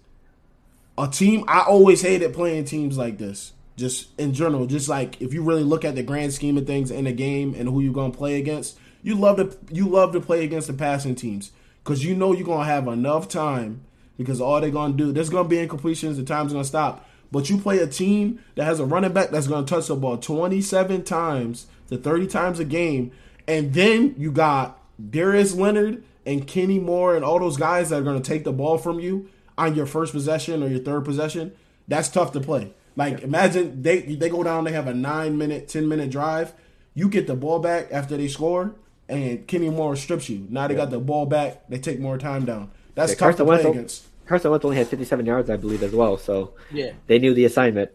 [0.97, 1.45] a team.
[1.47, 3.53] I always hated playing teams like this.
[3.77, 6.91] Just in general, just like if you really look at the grand scheme of things
[6.91, 10.21] in a game and who you're gonna play against, you love to you love to
[10.21, 11.51] play against the passing teams
[11.83, 13.81] because you know you're gonna have enough time
[14.17, 17.07] because all they're gonna do there's gonna be incompletions, the time's gonna stop.
[17.31, 20.17] But you play a team that has a running back that's gonna touch the ball
[20.17, 23.11] 27 times to 30 times a game,
[23.47, 24.79] and then you got
[25.09, 28.77] Darius Leonard and Kenny Moore and all those guys that are to take the ball
[28.77, 31.51] from you on your first possession or your third possession.
[31.87, 32.73] That's tough to play.
[32.95, 36.53] Like imagine they they go down, they have a nine minute, ten minute drive.
[36.93, 38.75] You get the ball back after they score,
[39.07, 40.45] and Kenny Moore strips you.
[40.49, 41.67] Now they got the ball back.
[41.69, 42.69] They take more time down.
[42.95, 44.05] That's Yeah, tough to Carson play Wentz- against.
[44.27, 46.17] Carson Wentz only had 57 yards, I believe, as well.
[46.17, 46.91] So Yeah.
[47.07, 47.91] they knew the assignment.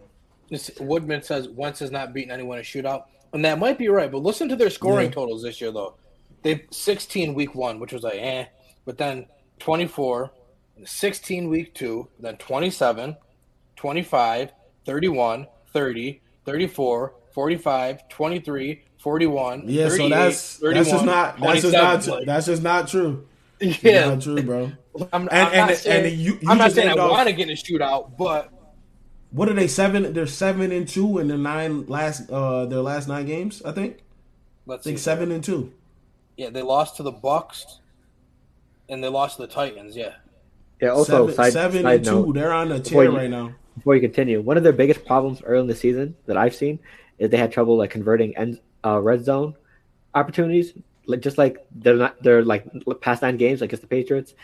[0.50, 3.04] This, Woodman says Wentz has not beaten anyone in a shootout,
[3.34, 4.10] and that might be right.
[4.10, 5.14] But listen to their scoring Yeah.
[5.14, 5.94] totals this year, though.
[6.42, 8.46] They 16 week one, which was like eh,
[8.86, 9.26] but then
[9.58, 10.30] 24,
[10.84, 13.16] 16 week two, then 27,
[13.76, 14.52] 25,
[14.86, 19.62] 31, 30, 34, 45, 23, 41.
[19.66, 22.88] Yeah, so that's 31, that's just not that's just not 27, like- that's just not
[22.88, 23.26] true.
[23.60, 24.10] Yeah.
[24.10, 24.72] not true, bro.
[25.12, 27.48] I'm, And- I'm and- not and you, you I'm not saying I want to get
[27.48, 28.50] a shootout, but
[29.32, 30.12] What are they seven?
[30.12, 33.60] They're seven and two in their nine last uh their last nine games.
[33.64, 33.96] I think.
[33.98, 34.00] I
[34.66, 35.02] let's think see.
[35.04, 35.72] seven and two.
[36.36, 37.64] Yeah, they lost to the Bucs,
[38.88, 39.96] and they lost to the Titans.
[39.96, 40.14] Yeah,
[40.80, 40.90] Yeah.
[40.90, 42.32] Also, seven, side, seven side and two.
[42.34, 43.54] They're on a Before tear you- right now.
[43.76, 46.78] Before you continue, one of their biggest problems early in the season that I've seen
[47.18, 49.54] is they had trouble like converting end uh, red zone
[50.14, 50.72] opportunities.
[51.06, 52.66] Like just like they're not they're like
[53.00, 54.34] past nine games against the Patriots.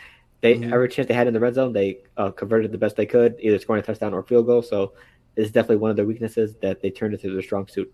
[0.41, 0.71] They Mhm.
[0.73, 3.35] every chance they had in the red zone, they uh, converted the best they could,
[3.39, 4.61] either scoring a touchdown or field goal.
[4.61, 4.93] So
[5.35, 7.91] it's definitely one of their weaknesses that they turned into their strong suit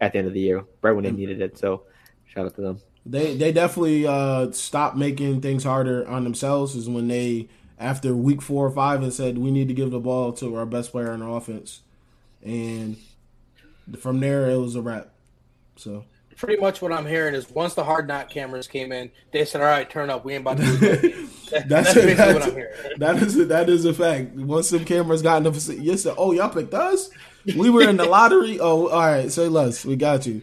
[0.00, 1.16] at the end of the year, right when they Mm.
[1.16, 1.58] needed it.
[1.58, 1.82] So
[2.26, 2.78] shout out to them.
[3.04, 6.74] They they definitely uh, stopped making things harder on themselves.
[6.74, 10.00] Is when they after week four or five and said we need to give the
[10.00, 11.80] ball to our best player in our offense,
[12.42, 12.96] and
[13.98, 15.08] from there it was a wrap.
[15.76, 16.04] So
[16.36, 19.62] Pretty much what I'm hearing is once the hard knock cameras came in, they said,
[19.62, 20.22] "All right, turn up.
[20.22, 22.74] We ain't about to lose that That's basically That's- what I'm hearing.
[22.98, 24.34] that is a, that is a fact.
[24.34, 27.08] Once some cameras got in the facility, you said, "Oh, y'all picked us.
[27.56, 28.60] We were in the lottery.
[28.60, 29.32] Oh, all right.
[29.32, 29.86] Say less.
[29.86, 30.42] We got you.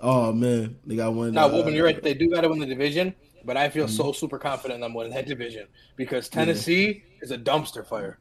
[0.00, 1.32] Oh man, they got one.
[1.32, 2.02] Now, uh, Woodman, you're right.
[2.02, 3.94] They do got to win the division, but I feel Mm-hmm.
[3.96, 8.18] so super confident in them winning that division because Tennessee is a dumpster fire.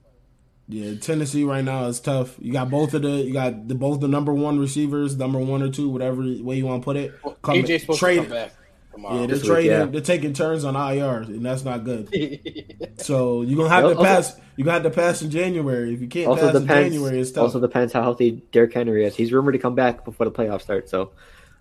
[0.70, 2.36] Yeah, Tennessee right now is tough.
[2.40, 5.62] You got both of the you got the both the number one receivers, number one
[5.62, 7.14] or two, whatever way you want to put it.
[7.24, 8.54] Well, Coming- AJ's supposed trade- to come back
[8.94, 9.20] tomorrow.
[9.22, 9.72] Yeah, they're week, trading.
[9.72, 9.86] yeah.
[9.86, 12.10] They're taking turns on IR, and that's not good.
[12.98, 14.40] So you're gonna have Well, to pass.
[14.56, 15.94] You gonna have to pass in January.
[15.94, 16.94] If you can't Also pass in depends.
[16.96, 17.44] January, it's tough.
[17.46, 19.16] Also depends how healthy Derrick Henry is.
[19.16, 21.12] He's rumored to come back before the playoffs start, so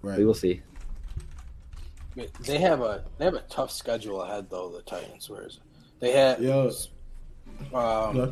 [0.03, 0.17] right.
[0.19, 0.63] we will see.
[2.41, 4.71] They have a they have a tough schedule ahead though.
[4.71, 5.63] The Titans, where is it?
[6.01, 6.71] They have Yeah.
[7.73, 8.27] um, Yeah.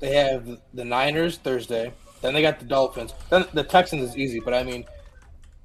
[0.00, 1.92] they have the Niners Thursday.
[2.20, 3.14] Then they got the Dolphins.
[3.30, 4.84] Then the Texans is easy, but I mean,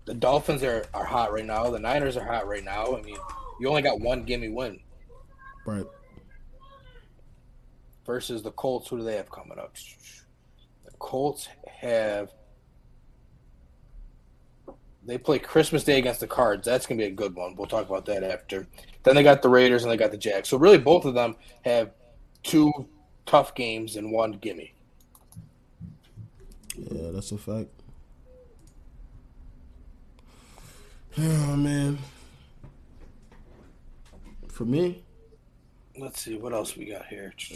[0.05, 1.69] the Dolphins are, are hot right now.
[1.69, 2.95] The Niners are hot right now.
[2.97, 3.17] I mean,
[3.59, 4.79] you only got one gimme win
[5.65, 5.85] Right.
[8.05, 8.87] versus the Colts.
[8.87, 9.75] Who do they have coming up?
[10.85, 12.31] The Colts have.
[15.07, 16.65] They play Christmas Day against the Cards.
[16.65, 17.55] That's gonna be a good one.
[17.55, 18.67] We'll talk about that after.
[19.03, 20.49] Then they got the Raiders and they got the Jags.
[20.49, 21.91] So really, both of them have
[22.43, 22.71] two
[23.25, 24.73] tough games and one gimme.
[26.75, 27.69] Yeah, that's a fact.
[31.19, 31.97] Oh man.
[34.49, 35.03] For me,
[35.99, 37.33] Let's see what else we got here.
[37.51, 37.55] Uh,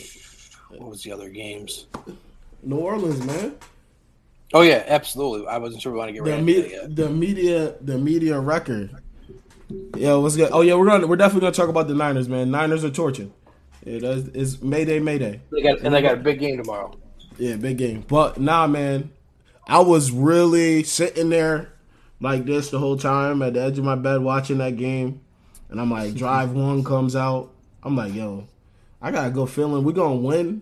[0.77, 1.85] what was the other games?
[2.63, 3.53] New Orleans, man.
[4.53, 5.47] Oh yeah, absolutely.
[5.47, 7.97] I wasn't sure we want to get The, right into me- that the media, the
[7.97, 8.91] media record.
[9.95, 10.49] Yeah, what's good?
[10.51, 12.51] Oh yeah, we're gonna we're definitely gonna talk about the Niners, man.
[12.51, 13.33] Niners are torching.
[13.85, 15.41] Yeah, that's it's Mayday, Mayday.
[15.51, 16.91] They got and they got a big game tomorrow.
[17.37, 18.03] Yeah, big game.
[18.07, 19.11] But nah, man,
[19.67, 21.71] I was really sitting there
[22.19, 25.21] like this the whole time at the edge of my bed watching that game,
[25.69, 27.51] and I'm like, Drive One comes out.
[27.83, 28.47] I'm like, yo,
[29.01, 30.61] I got a good feeling we're gonna win.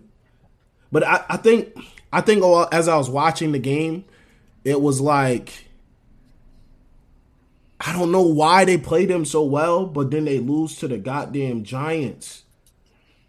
[0.92, 1.76] But I, I think,
[2.12, 2.42] I think
[2.72, 4.04] as I was watching the game,
[4.64, 5.66] it was like.
[7.82, 10.98] I don't know why they played them so well, but then they lose to the
[10.98, 12.42] goddamn Giants.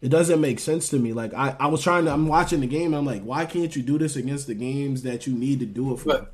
[0.01, 1.13] It doesn't make sense to me.
[1.13, 3.81] Like I, I was trying to I'm watching the game I'm like, why can't you
[3.83, 6.05] do this against the games that you need to do it for?
[6.09, 6.33] But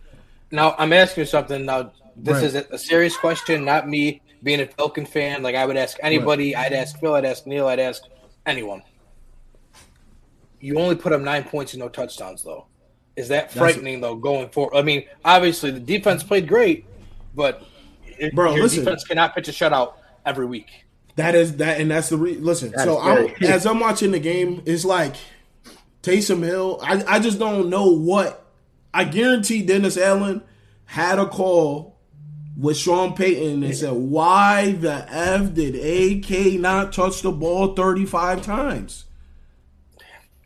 [0.52, 1.66] now I'm asking you something.
[1.66, 2.44] Now this Right.
[2.46, 5.44] is a, serious question, not me being a Falcon fan.
[5.44, 6.56] Like I would ask anybody.
[6.56, 7.14] I'd ask Phil.
[7.14, 7.68] I'd ask Neil.
[7.68, 8.02] I'd ask
[8.46, 8.82] anyone.
[10.68, 12.66] You only put up nine points and no touchdowns, though.
[13.16, 14.78] Is that frightening though going forward?
[14.78, 16.86] I mean, obviously the defense played great,
[17.34, 17.64] but
[18.20, 18.84] it- Bro, your listen.
[18.84, 19.94] defense cannot pitch a shutout
[20.26, 20.68] every week.
[21.16, 22.72] That is that, and that's the re- listen.
[22.76, 25.16] That so I'm as I'm watching the game, it's like
[26.04, 26.80] Taysom Hill.
[26.84, 28.46] I I just don't know what.
[28.94, 30.42] I guarantee Dennis Allen
[30.86, 31.98] had a call
[32.56, 38.42] with Sean Payton and said, "Why the f did AK not touch the ball 35
[38.44, 39.06] times?"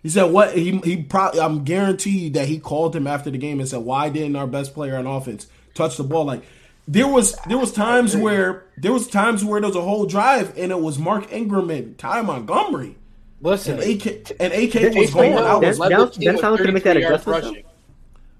[0.04, 3.60] He said, "What he he probably I'm guaranteed that he called him after the game
[3.60, 6.44] and said, "Why didn't our best player on offense touch the ball?" Like
[6.88, 10.58] there was there was times where there was times where there was a whole drive
[10.58, 12.98] and it was Mark Ingram and Ty Montgomery
[13.42, 15.62] Listen, and AK and AK was going Hill out.
[15.62, 17.66] Dennis- led the Dennis- team Dennis with Allen make that adjustment.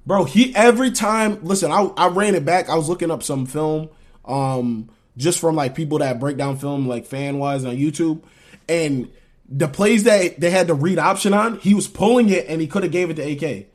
[0.06, 2.70] Bro, he every time listen, I I ran it back.
[2.70, 3.90] I was looking up some film
[4.26, 8.22] um just from like people that break down film like fan wise on YouTube
[8.70, 9.10] and
[9.54, 12.68] the plays that they had the read option on, he was pulling it and he
[12.68, 13.68] could have gave it to AK.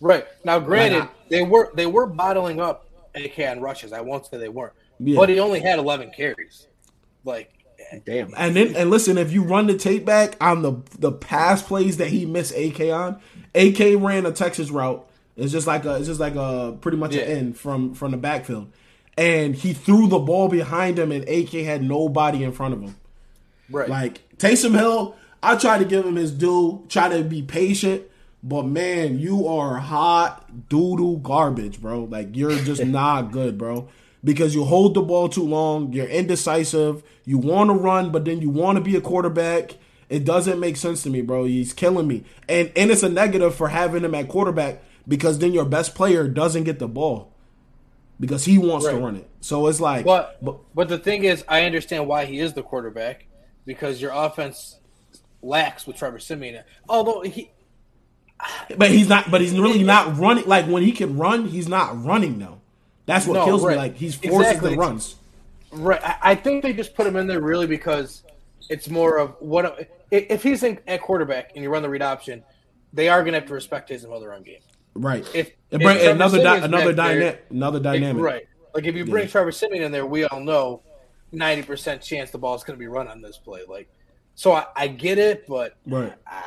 [0.00, 3.92] Right now, granted, Like, they were they were bottling up AK on rushes.
[3.92, 5.16] I won't say they weren't, Yeah.
[5.16, 6.66] but he only had 11 carries.
[7.24, 7.52] Like,
[8.04, 8.32] Damn.
[8.36, 11.98] And then and listen, if you run the tape back on the the pass plays
[11.98, 13.20] that he missed AK on,
[13.54, 15.08] AK ran a Texas route.
[15.36, 17.22] It's just like a it's just like a pretty much Yeah.
[17.22, 18.72] an end from from the backfield.
[19.16, 22.96] And he threw the ball behind him and AK had nobody in front of him.
[23.70, 23.88] right?
[23.88, 28.02] Like Taysom Hill, I try to give him his due, try to be patient,
[28.42, 32.04] but man, you are hot doo doo garbage, bro.
[32.04, 33.88] Like you're just not good, bro.
[34.24, 38.40] Because you hold the ball too long, you're indecisive, you want to run, but then
[38.40, 39.74] you want to be a quarterback,
[40.08, 41.44] It doesn't make sense to me, bro.
[41.44, 45.52] He's killing me, and and it's a negative for having him at quarterback because then
[45.52, 47.32] your best player doesn't get the ball
[48.18, 48.92] because he wants right.
[48.92, 49.28] to run it.
[49.40, 52.62] So it's like, but, but but the thing is, I understand why he is the
[52.62, 53.25] quarterback
[53.66, 54.78] because your offense
[55.42, 56.64] lacks with Trevor Siemian.
[56.88, 57.50] Although he,
[58.76, 59.30] but he's not.
[59.30, 60.46] But he's really not running.
[60.46, 62.60] Like when he can run, he's not running though.
[63.04, 63.72] That's what no, kills right.
[63.72, 63.76] me.
[63.76, 64.70] Like he's forces exactly.
[64.70, 65.16] the runs.
[65.70, 66.00] Right.
[66.22, 68.22] I think they just put him in there really because
[68.68, 72.42] it's more of what if he's in, at quarterback and you run the read option,
[72.92, 74.60] they are going to have to respect his other run game.
[74.94, 75.26] Right.
[75.34, 78.22] If, if another di- another dynamic, another dynamic.
[78.22, 78.46] right.
[78.74, 79.30] Like if you bring yeah.
[79.30, 80.82] Trevor Siemian in there, we all know
[81.36, 83.62] ninety percent chance the ball is going to be run on this play.
[83.68, 83.88] Like,
[84.34, 86.12] so I, I get it, but right.
[86.26, 86.42] I,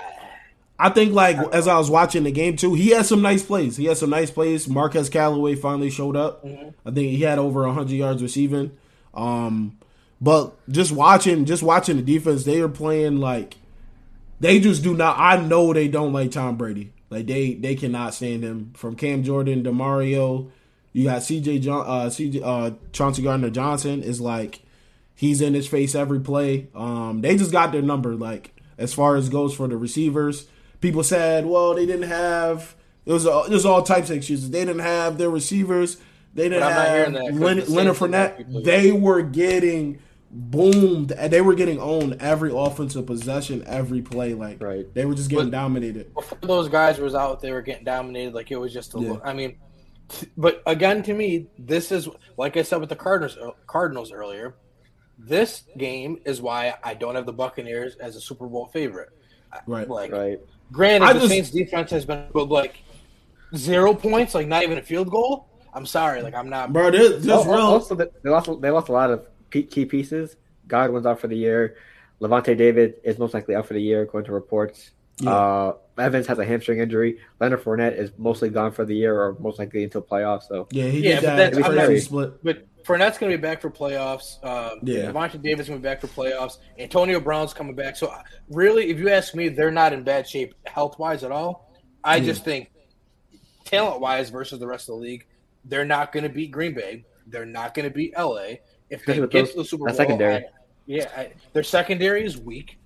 [0.78, 3.44] I think like I as I was watching the game too, he had some nice
[3.44, 3.78] plays.
[3.78, 4.68] He had some nice plays.
[4.68, 6.44] Marquez Callaway finally showed up.
[6.44, 6.70] Mm-hmm.
[6.88, 8.72] I think he had over hundred yards receiving.
[9.14, 9.78] Um,
[10.22, 13.58] but just watching, just watching the defense, they are playing like
[14.40, 15.18] they just do not.
[15.20, 16.94] I know they don't like Tom Brady.
[17.10, 18.72] Like they they cannot stand him.
[18.76, 20.52] From Cam Jordan to Mario,
[20.94, 24.62] you got CJ John, uh, CJ uh, Chauncey Gardner Johnson is like
[25.20, 26.70] he's in his face every play.
[26.74, 28.16] Um, they just got their number.
[28.16, 30.48] Like as far as goes for the receivers,
[30.80, 32.74] people said, well, they didn't have.
[33.06, 34.50] It was it was all types of excuses.
[34.50, 35.98] They didn't have their receivers.
[36.34, 38.64] They didn't have Leonard, Leonard Fournette.
[38.64, 40.00] They were getting
[40.32, 41.10] boomed.
[41.10, 44.36] They were getting owned every offensive possession, every play.
[44.36, 44.86] Like right.
[44.94, 46.14] they were just getting but dominated.
[46.14, 48.34] Before those guys was out, they were getting dominated.
[48.34, 49.00] Like it was just a.
[49.00, 49.18] Yeah.
[49.24, 49.58] I mean,
[50.38, 53.38] but again, to me, this is like I said with the Cardinals.
[53.38, 54.56] Uh, Cardinals earlier.
[55.20, 59.10] This game is why I don't have the Buccaneers as a Super Bowl favorite.
[59.68, 59.88] Right.
[59.88, 60.40] Like, right.
[60.72, 62.78] Granted, I the just, Saints defense has been like
[63.56, 65.48] zero points, like not even a field goal.
[65.74, 66.72] I'm sorry, like I'm not.
[66.74, 67.60] Bro, this, this real.
[67.60, 68.50] Also, they lost.
[68.62, 70.36] They lost a lot of key pieces.
[70.68, 71.78] Godwin's out for the year.
[72.22, 74.92] Lavonte David is most likely out for the year, according to reports.
[75.20, 75.32] Yeah.
[75.32, 77.20] Uh, Evans has a hamstring injury.
[77.40, 80.44] Leonard Fournette is mostly gone for the year, or most likely until playoffs.
[80.48, 81.76] So yeah, he yeah, did that.
[81.76, 82.44] Not, split.
[82.44, 84.44] But Fournette's going to be back for playoffs.
[84.44, 86.58] Um, yeah, Lavonte David going to be back for playoffs.
[86.80, 87.96] Antonio Brown's coming back.
[87.96, 88.12] So
[88.50, 91.72] really, if you ask me, they're not in bad shape health wise at all.
[92.04, 92.26] I yeah.
[92.26, 92.72] just think
[93.64, 95.28] talent wise versus the rest of the league,
[95.66, 97.06] they're not going to beat Green Bay.
[97.28, 98.56] They're not going to beat LA.
[98.90, 100.38] If they get those, to the Super Bowl, secondary.
[100.38, 100.46] I,
[100.88, 102.80] yeah, I, their secondary is weak.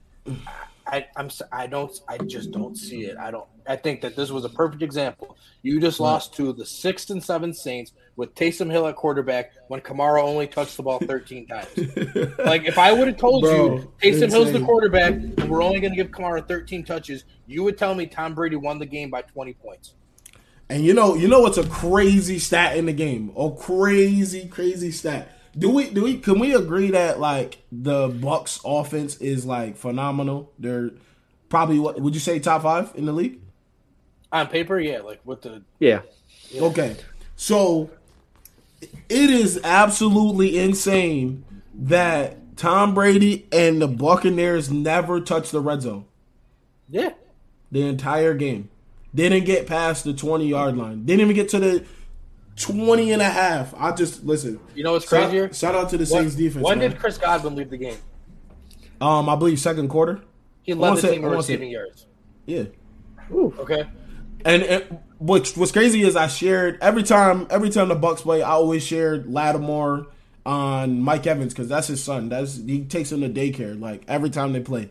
[0.86, 3.18] I, I'm I don't I just don't see it.
[3.18, 3.48] I don't.
[3.66, 5.38] I think that this was a perfect example.
[5.62, 9.82] You just lost to the sixth and seventh Saints with Taysom Hill at quarterback when
[9.82, 11.68] Kamara only touched the ball 13 times.
[12.40, 14.30] like if I would have told Bro, you Taysom insane.
[14.30, 17.96] Hill's the quarterback and we're only going to give Kamara 13 touches, you would tell
[17.96, 19.96] me Tom Brady won the game by 20 points.
[20.70, 23.32] And you know, you know what's a crazy stat in the game?
[23.38, 25.30] A crazy, crazy stat.
[25.56, 30.52] Do we do we can we agree that like the Bucs offense is like phenomenal?
[30.58, 30.92] They're
[31.50, 33.40] probably what would you say top five in the league?
[34.32, 36.02] On paper, yeah, like with the yeah.
[36.50, 36.62] yeah.
[36.64, 36.96] Okay.
[37.36, 37.92] So
[39.10, 46.06] it is absolutely insane that Tom Brady and the Buccaneers never touched the red zone.
[46.90, 47.14] Yeah.
[47.72, 48.70] The entire game.
[49.16, 51.06] Didn't get past the 20 yard line.
[51.06, 51.86] Didn't even get to the
[52.56, 53.74] 20 and a half.
[53.78, 54.60] I just listen.
[54.76, 55.48] You know what's crazier?
[55.48, 56.64] Shout, shout out to the Saints defense.
[56.64, 56.92] When man.
[56.92, 57.98] did Chris Godwin leave the game?
[59.02, 60.22] Um, I believe second quarter.
[60.62, 62.06] He led the say, team in receiving yards.
[62.46, 62.64] Yeah.
[63.32, 63.54] Ooh.
[63.60, 63.86] Okay.
[64.46, 68.42] And, and what's what's crazy is I shared every time every time the Bucs play,
[68.42, 70.08] I always shared Lattimore
[70.46, 72.30] on Mike Evans because that's his son.
[72.30, 74.90] That's he takes him to daycare like every time they play.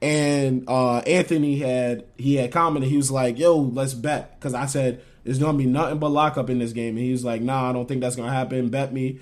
[0.00, 4.66] And uh, Anthony had he had commented he was like, "Yo, let's bet," because I
[4.66, 7.70] said there's gonna be nothing but lockup in this game, and he was like, "Nah,
[7.70, 8.68] I don't think that's gonna happen.
[8.70, 9.20] Bet me."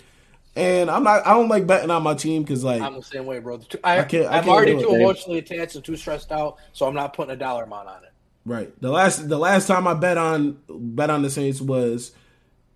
[0.54, 1.26] And I'm not.
[1.26, 3.60] I don't like betting on my team because like I'm the same way, bro.
[3.82, 4.26] I, I can't.
[4.26, 7.36] I am already too emotionally attached and too stressed out, so I'm not putting a
[7.36, 8.11] dollar amount on it.
[8.44, 8.72] Right.
[8.80, 12.12] The last the last time I bet on bet on the Saints was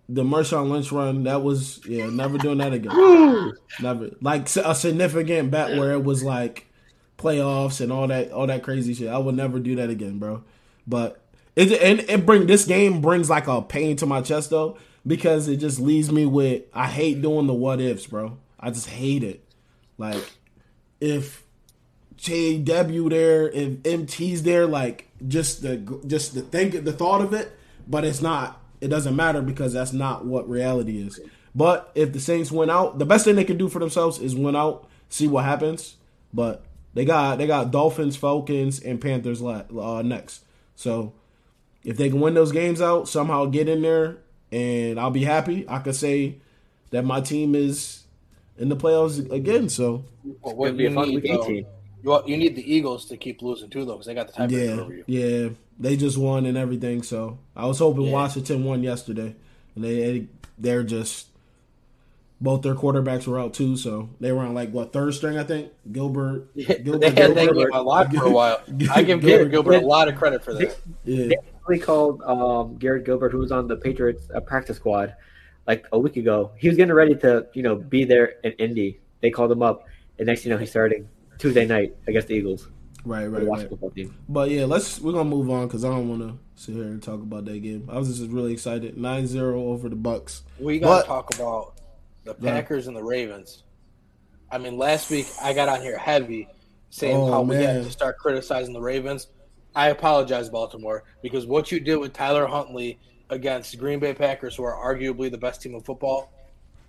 [0.09, 1.23] the Marshawn Lynch run.
[1.23, 3.53] That was yeah, never doing that again.
[3.81, 6.67] never like a significant bet where it was like
[7.17, 9.09] playoffs and all that all that crazy shit.
[9.09, 10.43] I would never do that again, bro.
[10.87, 11.21] But
[11.55, 15.47] it and it bring this game brings like a pain to my chest though because
[15.47, 18.37] it just leaves me with I hate doing the what ifs, bro.
[18.59, 19.43] I just hate it.
[19.97, 20.23] Like
[21.01, 21.43] if
[22.17, 25.77] JW there, and MT's there, like just the
[26.07, 28.61] just the think the thought of it, but it's not.
[28.81, 31.19] It doesn't matter because that's not what reality is.
[31.55, 34.35] But if the Saints win out, the best thing they can do for themselves is
[34.35, 35.95] win out, see what happens.
[36.33, 40.43] But they got they got Dolphins, Falcons, and Panthers uh, next.
[40.75, 41.13] So
[41.83, 44.17] if they can win those games out, somehow get in there,
[44.51, 45.65] and I'll be happy.
[45.67, 46.35] I could say
[46.91, 48.03] that my team is
[48.57, 49.69] in the playoffs again.
[49.69, 50.05] So
[50.41, 51.65] well, what a fun though,
[52.07, 54.51] Well, you need the Eagles to keep losing too, though, because they got the tiebreaker
[54.75, 55.03] Yeah, over you.
[55.07, 55.49] yeah.
[55.79, 57.03] They just won and everything.
[57.03, 58.13] So I was hoping Yeah.
[58.13, 59.35] Washington won yesterday,
[59.75, 61.27] and they they're just
[62.39, 63.75] both their quarterbacks were out too.
[63.77, 65.71] So they were on like what third string, I think.
[65.91, 67.71] Gilbert, Yeah, Gilbert, they had that Gilbert.
[67.71, 68.61] game a lot for a while.
[68.91, 70.77] I give Gilbert- Garrett Gilbert a lot of credit for that.
[71.03, 71.35] Yeah,
[71.67, 75.15] They called um, Garrett Gilbert, who was on the Patriots uh, practice squad,
[75.67, 76.51] like a week ago.
[76.57, 78.99] He was getting ready to, you know, be there in Indy.
[79.21, 79.85] They called him up,
[80.17, 82.67] and next thing you know, he's starting Tuesday night against the Eagles,
[83.05, 83.69] right, for right, the right.
[83.69, 84.15] football team.
[84.29, 87.01] But yeah, let's we're gonna move on because I don't want to sit here and
[87.01, 87.87] talk about that game.
[87.91, 88.95] I was just really excited.
[88.97, 90.41] 9-0 over the Bucs.
[90.59, 91.73] We got But- to talk about
[92.23, 92.51] the Yeah.
[92.53, 93.63] Packers and the Ravens.
[94.51, 96.47] I mean, last week I got on here heavy
[96.89, 97.75] saying Oh, how we man.
[97.75, 99.27] had to start criticizing the Ravens.
[99.75, 102.97] I apologize, Baltimore, because what you did with Tyler Huntley
[103.29, 106.31] against Green Bay Packers, who are arguably the best team in football,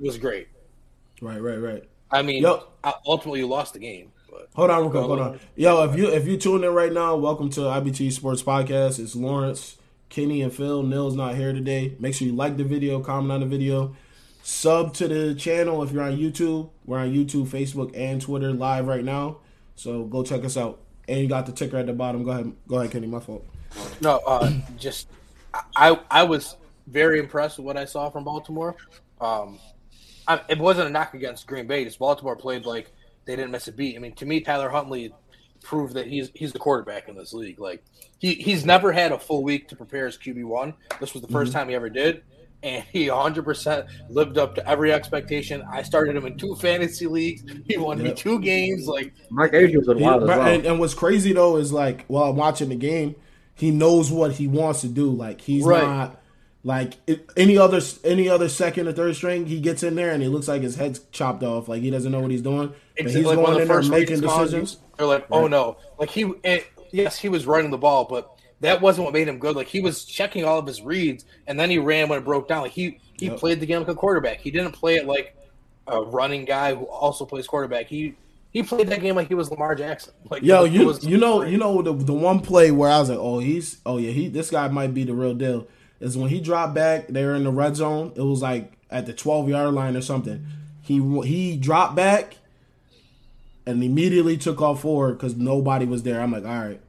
[0.00, 0.48] was great.
[1.20, 1.84] Right, right, right.
[2.10, 2.68] I mean, Yo.
[2.84, 5.02] uh, ultimately you lost the game, but Hold on, real quick.
[5.02, 5.28] Hold on.
[5.28, 5.40] on.
[5.56, 8.98] Yo, if you if you tune in right now, welcome to IBT Sports Podcast.
[8.98, 9.76] It's Lawrence,
[10.08, 10.82] Kenny, and Phil.
[10.82, 11.96] Neil's not here today.
[11.98, 13.96] Make sure you like the video, comment on the video,
[14.42, 16.70] sub to the channel if you're on YouTube.
[16.84, 19.38] We're on YouTube, Facebook, and Twitter live right now.
[19.76, 20.80] So go check us out.
[21.06, 22.22] And you got the ticker at the bottom.
[22.22, 23.06] Go ahead, go ahead, Kenny.
[23.06, 23.46] My fault.
[24.00, 25.08] No, uh, just
[25.74, 28.76] I I was very impressed with what I saw from Baltimore.
[29.20, 29.58] Um,
[30.26, 31.84] I, it wasn't a knock against Green Bay.
[31.84, 32.92] Just Baltimore played like
[33.28, 33.94] they didn't miss a beat.
[33.94, 35.12] I mean, to me, Tyler Huntley
[35.62, 37.60] proved that he's he's the quarterback in this league.
[37.60, 37.84] Like
[38.18, 40.72] he he's never had a full week to prepare as QB one.
[40.98, 41.52] This was the 1st mhm.
[41.52, 42.22] time he ever did.
[42.64, 45.62] And he 100% lived up to every expectation.
[45.70, 47.44] I started him in two fantasy leagues.
[47.68, 48.88] He won me two games.
[48.88, 50.40] Like, Mark Andrews was He- wild as well.
[50.42, 53.14] and, and what's crazy though is like while I'm watching the game,
[53.54, 55.10] he knows what he wants to do.
[55.10, 55.84] Like he's Right.
[55.84, 56.20] not
[56.64, 59.46] like it, any other any other second or third string.
[59.46, 61.68] He gets in there and it looks like his head's chopped off.
[61.68, 62.72] Like he doesn't know what he's doing.
[63.04, 64.78] But he's like, going when in the first making decisions.
[64.96, 65.50] They're like, oh Right.
[65.50, 68.30] no, like he, it, yes, he was running the ball, but
[68.60, 69.54] that wasn't what made him good.
[69.56, 72.48] Like he was checking all of his reads, and then he ran when it broke
[72.48, 72.62] down.
[72.62, 73.38] Like he he Yep.
[73.38, 74.40] played the game like a quarterback.
[74.40, 75.36] He didn't play it like
[75.86, 77.86] a running guy who also plays quarterback.
[77.86, 78.14] He
[78.50, 80.12] he played that game like he was Lamar Jackson.
[80.30, 82.98] Like Yo, it you was- you know you know the the one play where I
[82.98, 85.66] was like, oh he's oh yeah he this guy might be the real deal
[86.00, 87.06] is when he dropped back.
[87.08, 88.12] They were in the red zone.
[88.16, 90.44] It was like at the twelve yard line or something.
[90.82, 92.36] He he dropped back
[93.68, 96.20] and immediately took off forward because nobody was there.
[96.20, 96.80] I'm like, all right.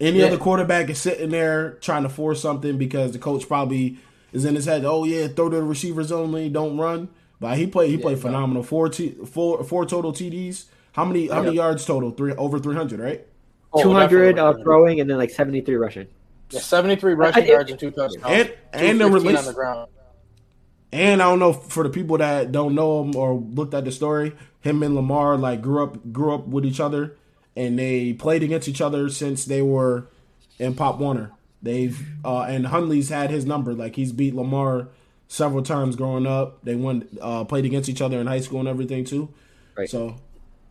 [0.00, 0.26] Any Yeah.
[0.26, 3.98] other quarterback is sitting there trying to force something because the coach probably
[4.32, 4.84] is in his head.
[4.84, 7.08] Oh yeah, throw to the receivers only, don't run.
[7.40, 8.22] But he played he played no.
[8.22, 8.62] phenomenal.
[8.64, 10.64] Four t- four four total TDs.
[10.92, 12.10] How many how many yards total?
[12.10, 13.24] Three over three hundred, right?
[13.72, 16.06] oh, 200 uh, throwing and then like 73 rushing.
[16.50, 18.24] Yeah, 73 rushing I- yards and two touchdowns.
[18.24, 19.88] And- and the release- on the ground.
[20.92, 23.90] And I don't know for the people that don't know him or looked at the
[23.90, 24.32] story,
[24.64, 27.16] him and Lamar like grew up grew up with each other,
[27.54, 30.08] and they played against each other since they were
[30.58, 31.30] in Pop Warner.
[31.62, 33.72] They've uh, and Huntley's had his number.
[33.74, 34.88] Like he's beat Lamar
[35.28, 36.64] several times growing up.
[36.64, 39.28] They won uh, played against each other in high school and everything too.
[39.76, 39.88] Right.
[39.88, 40.16] So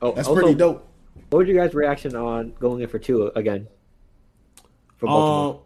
[0.03, 0.85] Oh, that's also, pretty dope.
[1.29, 3.67] What was your guys' reaction on going in for two again?
[4.97, 5.53] For Baltimore.
[5.53, 5.59] Um,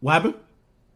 [0.00, 0.34] what happened?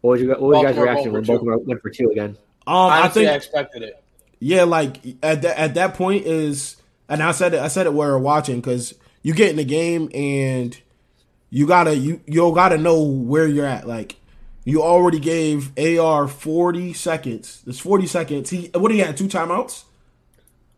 [0.01, 1.31] what was your what was your guys' reaction going when for two.
[1.31, 2.37] Baltimore went for two again?
[2.67, 4.03] Um, I Honestly, think I expected it.
[4.39, 6.77] Yeah, like at that at that point is,
[7.09, 7.59] and I said it.
[7.59, 10.79] I said it where we're watching because you get in the game and
[11.49, 13.87] you gotta you you gotta know where you're at.
[13.87, 14.17] Like
[14.63, 17.61] you already gave AR forty seconds.
[17.65, 18.49] There's forty seconds.
[18.49, 19.83] He what he had two timeouts.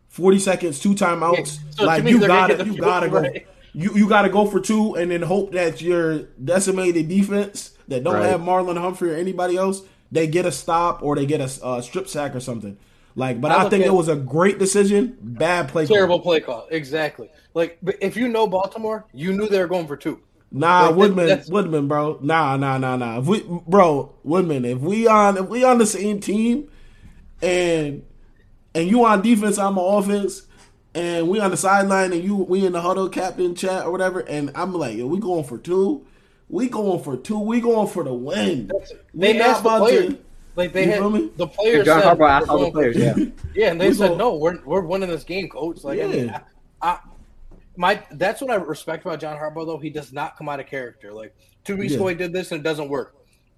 [0.07, 1.59] Forty seconds, two timeouts.
[1.59, 3.19] Yeah, so like you gotta you gotta go.
[3.21, 3.47] right.
[3.73, 8.15] You you gotta go for two and then hope that your decimated defense that don't
[8.15, 8.25] Right.
[8.27, 9.81] have Marlon Humphrey or anybody else
[10.11, 12.77] they get a stop or they get a uh, strip sack or something.
[13.19, 15.17] Like, but I I, think at- it was a great decision.
[15.21, 15.85] Bad play.
[15.85, 15.95] call.
[15.95, 16.67] Terrible play call.
[16.71, 17.29] Exactly.
[17.53, 20.21] Like, but if you know Baltimore, you knew they were going for two.
[20.51, 22.17] Nah, Like, Woodman, that's- Woodman, bro.
[22.21, 23.19] Nah, nah, nah, nah.
[23.19, 26.69] If we, bro, Woodman, if we on, if we on the same team,
[27.41, 28.03] and
[28.73, 30.43] and you on defense, I'm on offense,
[30.95, 34.21] and we on the sideline, and you we in the huddle, captain chat or whatever,
[34.21, 36.05] and I'm like, yo, we going for two,
[36.47, 38.71] we going for two, we going for the win.
[39.13, 40.09] They We asked the about players.
[40.13, 40.19] to-
[40.59, 41.31] Like they You had feel me?
[41.37, 41.85] the players.
[41.85, 43.15] John said, Harbaugh asked all the players, yeah.
[43.55, 44.35] Yeah, and they We said go- no.
[44.35, 45.83] We're we're winning this game, coach.
[45.83, 46.41] Like I mean, I,
[46.81, 46.99] I
[47.77, 49.77] my that's what I respect about John Harbaugh though.
[49.77, 51.13] He does not come out of character.
[51.13, 51.33] Like
[51.63, 53.15] two weeks ago, he did this and it doesn't work.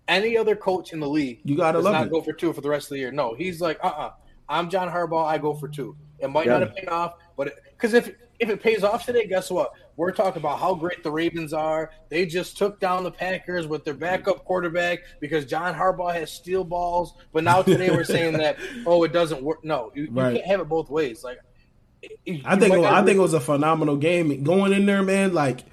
[0.07, 2.11] Any other coach in the league, You gotta does love not it.
[2.11, 3.11] go for two for the rest of the year.
[3.11, 4.11] No, he's like, uh, uh
[4.47, 5.25] I'm John Harbaugh.
[5.25, 5.95] I go for two.
[6.19, 6.53] It might Yeah.
[6.53, 9.71] not have paid off, but because if if it pays off today, guess what?
[9.97, 11.91] We're talking about how great the Ravens are.
[12.09, 16.63] They just took down the Packers with their backup quarterback because John Harbaugh has steel
[16.63, 17.13] balls.
[17.33, 19.63] But now today we're saying that oh, it doesn't work.
[19.63, 20.35] No, you, you Right.
[20.35, 21.23] can't have it both ways.
[21.23, 21.39] Like
[22.25, 24.43] You I think might I think it was a phenomenal game.
[24.43, 25.63] Going in there, man, like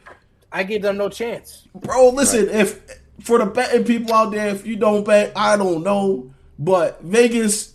[0.53, 1.67] I gave them no chance.
[1.75, 2.81] Bro, listen, if
[3.21, 7.75] for the betting people out there, if you don't bet, I don't know, but Vegas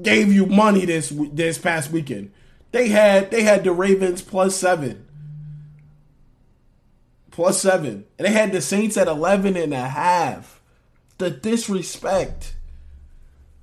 [0.00, 2.32] gave you money this this past weekend.
[2.72, 5.06] They had they had the Ravens plus seven.
[7.32, 8.04] Plus seven.
[8.18, 10.60] And they had the Saints at 11 and a half.
[11.18, 12.54] The disrespect.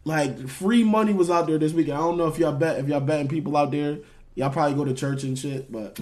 [0.03, 1.97] Like free money was out there this weekend.
[1.97, 3.99] I don't know if y'all bet if y'all betting people out there.
[4.35, 5.99] Y'all probably go to church and shit, but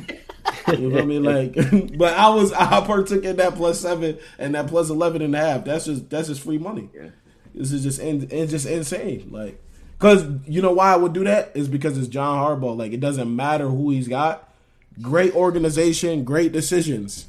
[0.68, 1.24] you know what I mean?
[1.24, 1.56] Like,
[1.98, 5.40] but I was I partook in that plus seven and that plus eleven and a
[5.40, 5.66] half.
[5.66, 6.90] That's just that's just free money.
[6.94, 7.10] Yeah.
[7.54, 9.30] This is just in, it's just insane.
[9.32, 9.60] Like,
[9.98, 12.78] cause you know why I would do that is because it's John Harbaugh.
[12.78, 14.54] Like, it doesn't matter who he's got.
[15.02, 17.26] Great organization, great decisions.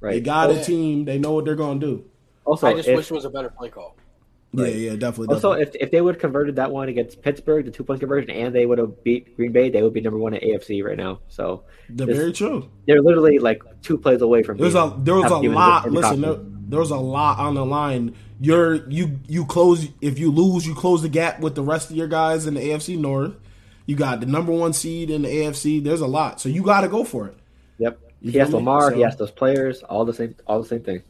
[0.00, 0.14] Right.
[0.14, 1.04] They got oh, a team.
[1.04, 2.04] They know what they're gonna do.
[2.44, 3.96] Also, I just if, wish it was a better play call.
[4.54, 4.74] Right.
[4.74, 5.34] Yeah, yeah, definitely.
[5.34, 5.80] also definitely.
[5.80, 8.54] if, if they would have converted that one against Pittsburgh, the two point conversion, and
[8.54, 11.20] they would have beat Green Bay, they would be number one in AFC right now.
[11.28, 12.70] So They're this- very true.
[12.86, 14.56] they're literally like two plays away from.
[14.56, 15.84] There's being- a there was a lot.
[15.84, 18.14] the Listen, there, there was a lot on the line.
[18.40, 21.96] You're you you close if you lose, you close the gap with the rest of
[21.96, 23.34] your guys in the AFC North.
[23.84, 25.82] You got the number one seed in the AFC.
[25.82, 27.34] There's a lot, so you got to go for it.
[27.78, 27.98] Yep.
[28.20, 28.66] You He has feel me?
[28.66, 28.90] Lamar.
[28.90, 29.82] He has those players.
[29.82, 30.34] All the same.
[30.46, 31.02] All the same thing.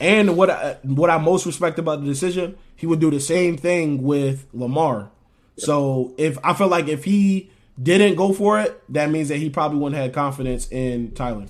[0.00, 3.56] And what I, what I most respect about the decision, he would do the same
[3.56, 5.10] thing with Lamar.
[5.58, 7.50] So if I feel like if he
[7.82, 11.46] didn't go for it, that means that he probably wouldn't have confidence in Tyler.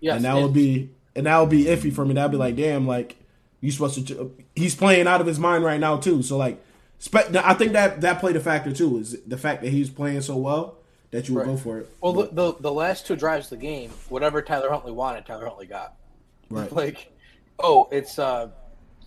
[0.00, 2.14] Yes, and that would be and that would be iffy for me.
[2.14, 3.16] That'd be like, damn, like
[3.60, 4.34] you supposed to.
[4.56, 6.22] He's playing out of his mind right now too.
[6.22, 6.62] So like,
[6.98, 8.98] spe- I think that that played a factor too.
[8.98, 10.77] Is the fact that he's playing so well
[11.10, 11.46] that you would Right.
[11.46, 11.90] go for it.
[12.00, 15.46] Well, the, the the last two drives of the game, whatever Tyler Huntley wanted, Tyler
[15.46, 15.94] Huntley got.
[16.50, 16.72] Right.
[16.72, 17.12] Like,
[17.58, 18.48] oh, it's uh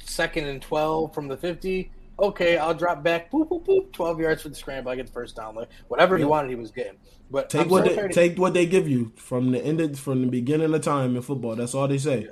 [0.04, 1.89] second and twelve from the fifty.
[2.20, 3.32] Okay, I'll drop back.
[3.32, 3.91] Boop boop boop.
[3.91, 4.91] Twelve yards for the scramble.
[4.91, 5.56] I get the first down.
[5.56, 6.97] Like whatever he wanted, he was getting.
[7.32, 9.97] But Take I'm what so they, take what they give you from the end of,
[9.99, 11.56] from the beginning of time in football.
[11.56, 12.28] That's all they say.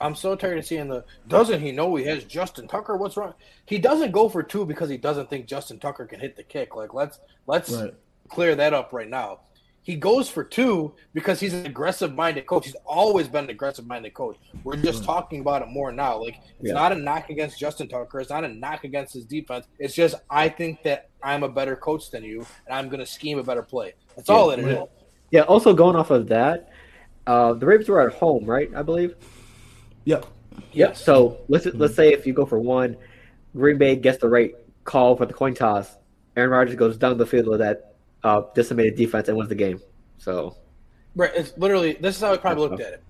[0.00, 1.04] I'm so tired of seeing the.
[1.28, 2.96] Doesn't he know he has Justin Tucker?
[2.96, 3.34] What's wrong?
[3.66, 6.74] He doesn't go for two because he doesn't think Justin Tucker can hit the kick.
[6.74, 7.94] Like let's let's Right.
[8.30, 9.40] Clear that up right now.
[9.82, 12.66] He goes for two because he's an aggressive minded coach.
[12.66, 14.36] He's always been an aggressive minded coach.
[14.62, 16.20] We're just talking about it more now.
[16.22, 16.74] Like it's Yeah.
[16.74, 18.20] not a knock against Justin Tucker.
[18.20, 19.66] It's not a knock against his defense.
[19.78, 23.06] It's just I think that I'm a better coach than you, and I'm going to
[23.06, 23.94] scheme a better play.
[24.16, 24.78] That's all that it is.
[25.30, 25.42] Yeah.
[25.42, 26.70] Also, going off of that,
[27.26, 28.70] uh, the Ravens were at home, right?
[28.76, 29.14] I believe.
[30.04, 30.26] Yep.
[30.72, 31.02] Yes.
[31.02, 32.96] So let's let's say if you go for one,
[33.56, 34.54] Green Bay gets the right
[34.84, 35.96] call for the coin toss.
[36.36, 37.89] Aaron Rodgers goes down the field with that
[38.22, 39.80] uh, decimated defense and wins the game.
[40.18, 40.56] So
[41.14, 41.32] Right.
[41.34, 43.02] It's literally this is how I probably looked at it.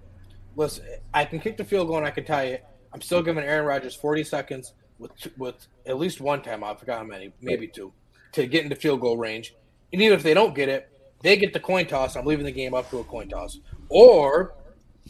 [0.57, 0.85] Listen,
[1.15, 2.59] I can kick the field goal, and I can tell you,
[2.93, 6.65] I'm still giving Aaron Rodgers 40 seconds with with at least one time.
[6.65, 7.93] I forgot how many, maybe two,
[8.33, 9.55] to get into field goal range.
[9.93, 10.89] And even if they don't get it,
[11.23, 12.17] they get the coin toss.
[12.17, 13.59] I'm leaving the game up to a coin toss.
[13.89, 14.55] Or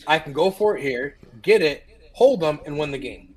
[0.07, 3.35] I can go for it here, get it, hold them, and win the game.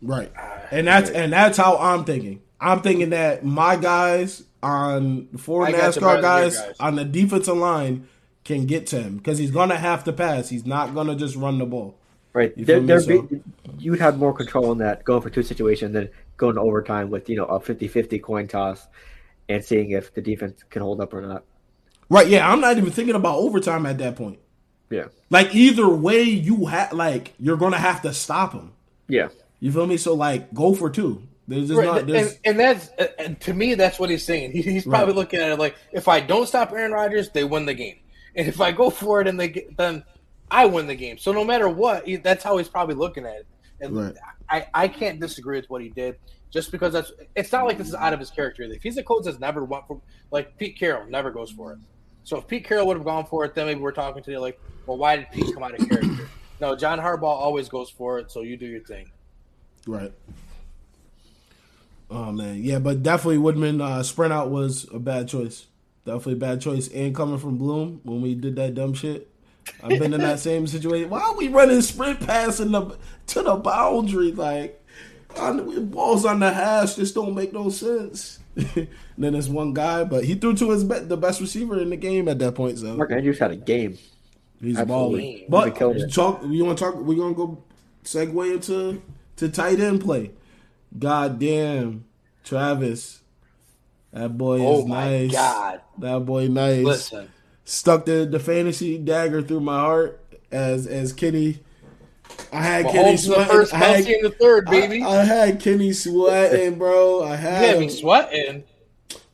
[0.00, 0.32] Right.
[0.70, 2.42] And that's and that's how I'm thinking.
[2.60, 6.58] I'm thinking that my guys on the four I NASCAR you better than your guys,
[6.60, 6.76] guys.
[6.80, 8.08] on the defensive line
[8.44, 10.48] can get to him because he's gonna have to pass.
[10.48, 11.96] He's not gonna just run the ball.
[12.32, 12.86] right, You there, feel me?
[12.86, 13.42] there So- be,
[13.78, 17.28] you'd have more control in that going for two situations than going to overtime with
[17.30, 18.86] you know a 50-50 coin toss
[19.48, 21.44] and seeing if the defense can hold up or not.
[22.10, 22.26] Right.
[22.28, 22.50] Yeah.
[22.50, 24.38] I'm not even thinking about overtime at that point.
[24.90, 28.72] Yeah, Like either way, you have like you're gonna have to stop him.
[29.08, 29.96] yeah, You feel me?
[29.96, 31.22] So like, go for two.
[31.48, 31.98] There's just Right, not.
[32.00, 32.88] and, There's, and that's
[33.18, 34.52] and to me that's what he's saying.
[34.52, 37.66] He, he's probably looking at it like if I don't stop Aaron Rodgers, they win
[37.66, 37.96] the game,
[38.34, 40.02] and if I go for it and they get, then
[40.50, 41.18] I win the game.
[41.18, 43.46] So no matter what, he, that's how he's probably looking at it.
[43.80, 44.14] And Right.
[44.50, 46.16] I I can't disagree with what he did.
[46.50, 48.62] Just because that's it's not like this is out of his character.
[48.62, 51.78] If he's a coach that's never went for like Pete Carroll never goes for it.
[52.24, 54.58] So if Pete Carroll would have gone for it, then maybe we're talking today like,
[54.86, 56.28] well, why did Pete come out of character?
[56.60, 58.30] No, John Harbaugh always goes for it.
[58.32, 59.10] So you do your thing.
[59.86, 60.12] Right.
[62.10, 65.66] Oh man, yeah, but definitely Woodman uh, sprint out was a bad choice.
[66.04, 66.88] Definitely a bad choice.
[66.88, 69.28] And coming from Bloom when we did that dumb shit,
[69.82, 71.10] I've been in that same situation.
[71.10, 72.96] Why are we running sprint pass in the
[73.28, 74.30] to the boundary?
[74.30, 74.80] Like
[75.36, 78.38] on, balls on the hash just don't make no sense.
[78.54, 78.86] then
[79.18, 82.28] there's one guy, but he threw to his be- the best receiver in the game
[82.28, 82.78] at that point.
[82.78, 83.98] So Mark Andrews had a game.
[84.60, 85.44] He's balling.
[85.48, 86.12] But He's been killing it.
[86.14, 86.42] talk.
[86.42, 86.94] We want to talk.
[86.94, 87.62] We're gonna go
[88.04, 89.02] segue into
[89.36, 90.30] to tight end play.
[90.98, 92.04] God damn,
[92.44, 93.20] Travis,
[94.12, 95.32] that boy Oh is my nice.
[95.32, 95.80] God.
[95.98, 96.84] that boy nice.
[96.84, 97.30] Listen.
[97.64, 100.20] Stuck the the fantasy dagger through my heart
[100.50, 101.58] as as Kenny.
[102.52, 103.46] I had Kenny in the sweating.
[103.46, 105.02] first, I had, in the third, baby.
[105.02, 107.24] I, I had Kenny sweating, bro.
[107.24, 107.90] I had him.
[107.90, 108.64] sweating.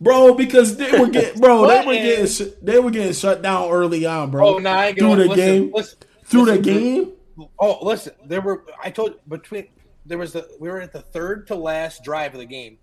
[0.00, 3.70] bro, because they were getting, bro, they were getting, sh- they were getting shut down
[3.70, 4.56] early on, bro.
[4.56, 7.12] Oh, ain't through the listen, game, Listen, through the game.
[7.58, 8.64] Oh, listen, there were.
[8.82, 9.68] I told between
[10.06, 12.78] there was the we were at the third to last drive of the game.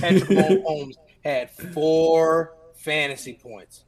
[0.00, 0.94] Patrick Mahomes
[1.24, 3.84] had four fantasy points.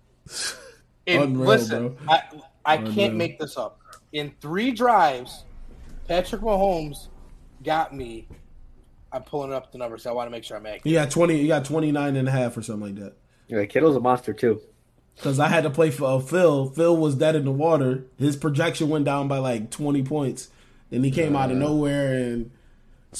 [1.06, 1.96] And Unreal, listen, bro.
[2.08, 2.22] I
[2.64, 2.94] I Unreal.
[2.94, 3.80] can't make this up.
[4.12, 5.44] In three drives,
[6.08, 7.08] Patrick Mahomes
[7.62, 8.28] got me.
[9.12, 10.02] I'm pulling up the numbers.
[10.02, 10.86] So I want to make sure I'm accurate.
[10.86, 13.14] You got twenty, you got 29 and a half or something like that.
[13.48, 14.60] Yeah, Kittle's a monster too.
[15.14, 16.68] Because I had to play for uh, Phil.
[16.70, 18.04] Phil was dead in the water.
[18.18, 20.50] His projection went down by like 20 points.
[20.90, 22.50] Then he came out of nowhere and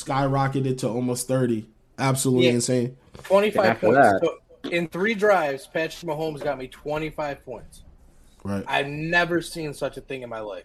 [0.05, 1.66] skyrocketed to almost 30.
[1.99, 2.53] Absolutely Yeah.
[2.53, 2.97] insane.
[3.24, 3.97] 25 points.
[3.97, 7.82] that- So in three drives, Patrick Mahomes got me 25 points.
[8.44, 8.64] Right.
[8.68, 10.64] I've never seen such a thing in my life.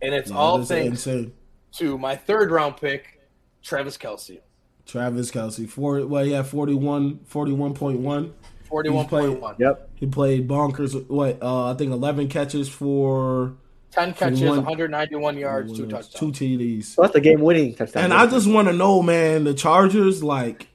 [0.00, 1.32] And it's Yeah, all that's thanks insane.
[1.74, 3.20] to my third round pick,
[3.62, 4.40] Travis Kelce.
[4.86, 6.04] Travis Kelce, four.
[6.06, 8.32] Well, yeah, 41, 41.1.
[8.68, 9.54] 41.1.
[9.58, 9.90] Yep.
[9.96, 11.08] He played bonkers.
[11.08, 11.40] What?
[11.42, 13.52] Uh, I think eleven catches for
[13.92, 16.08] 10 catches, 41 191 yards, two touchdowns.
[16.08, 16.38] two touchdowns.
[16.38, 16.84] TDs.
[16.84, 18.04] So that's the game winning touchdown.
[18.04, 20.68] And I just want to know, man, the Chargers, like,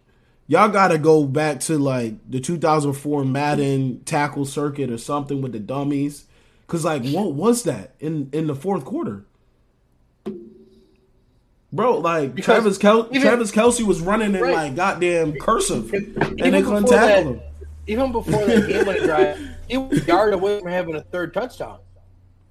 [0.48, 5.52] y'all got to go back to like the 2004 Madden tackle circuit or something with
[5.52, 6.26] the dummies,
[6.66, 9.24] because like, what was that in in the fourth quarter?
[11.74, 14.54] Bro, like Because Travis Kel- even- Travis Kelce was running in Right.
[14.54, 17.42] like goddamn cursive, and they couldn't tackle that- him.
[17.88, 21.34] Even before that game winning drive, he was a yard away from having a third
[21.34, 21.80] touchdown.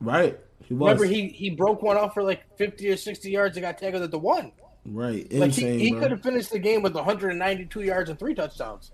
[0.01, 0.39] Right,
[0.69, 3.79] he Remember, he, he broke one off for like 50 or 60 yards and got
[3.79, 4.53] tackled at the one.
[4.85, 5.79] right Like insane.
[5.79, 8.91] he, he could have finished the game with 192 yards and three touchdowns.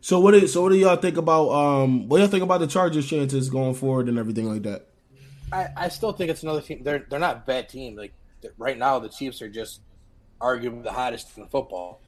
[0.00, 0.32] So what?
[0.32, 1.48] Do, so what do y'all think about?
[1.50, 4.86] Um, what do y'all think about the Chargers' chances going forward and everything like that?
[5.52, 6.82] I, I still think it's another team.
[6.84, 7.96] They're they're not a bad team.
[7.96, 8.12] Like
[8.58, 9.80] right now, the Chiefs are just
[10.40, 12.00] arguably the hottest in football.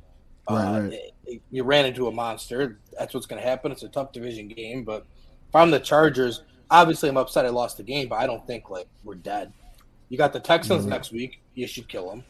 [0.48, 0.92] Right, uh, right.
[0.92, 2.78] it- it- you ran into a monster.
[2.96, 3.72] That's what's going to happen.
[3.72, 5.04] It's a tough division game, but
[5.48, 8.70] if I'm the Chargers, obviously I'm upset I lost the game, but I don't think
[8.70, 9.52] like we're dead.
[10.08, 10.90] You got the Texans Mm-hmm.
[10.90, 11.40] next week.
[11.54, 12.24] You should kill them.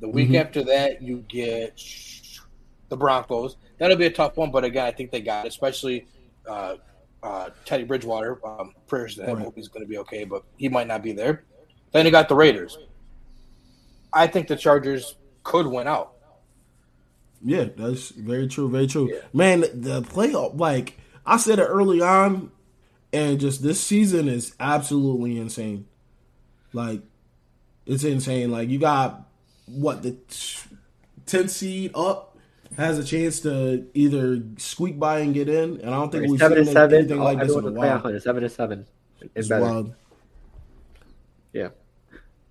[0.00, 0.40] The week Mhm.
[0.40, 1.78] after that, you get
[2.88, 3.56] the Broncos.
[3.78, 6.06] That'll be a tough one, but again, I think they got it, especially
[6.48, 6.76] uh,
[7.22, 8.40] uh, Teddy Bridgewater.
[8.46, 9.36] Um, prayers to him.
[9.36, 9.44] Right.
[9.44, 11.44] Hope he's going to be okay, but he might not be there.
[11.92, 12.78] Then you got the Raiders.
[14.12, 15.14] I think the Chargers
[15.44, 16.12] could win out.
[17.44, 18.68] Yeah, that's very true.
[18.70, 19.10] Very true.
[19.12, 19.20] Yeah.
[19.32, 22.50] Man, the playoff, like I said it early on,
[23.12, 25.86] and just this season is absolutely insane.
[26.72, 27.00] Like,
[27.86, 28.50] it's insane.
[28.50, 29.26] Like, you got
[29.66, 30.16] what the
[31.26, 32.36] tenth seed up
[32.76, 36.38] has a chance to either squeak by and get in, and I don't think we've
[36.38, 36.98] seven seen seven.
[36.98, 38.20] anything like this in a while.
[38.20, 38.86] Seven and seven.
[39.20, 39.64] It's It's better.
[39.64, 39.94] wild.
[41.52, 41.68] Yeah.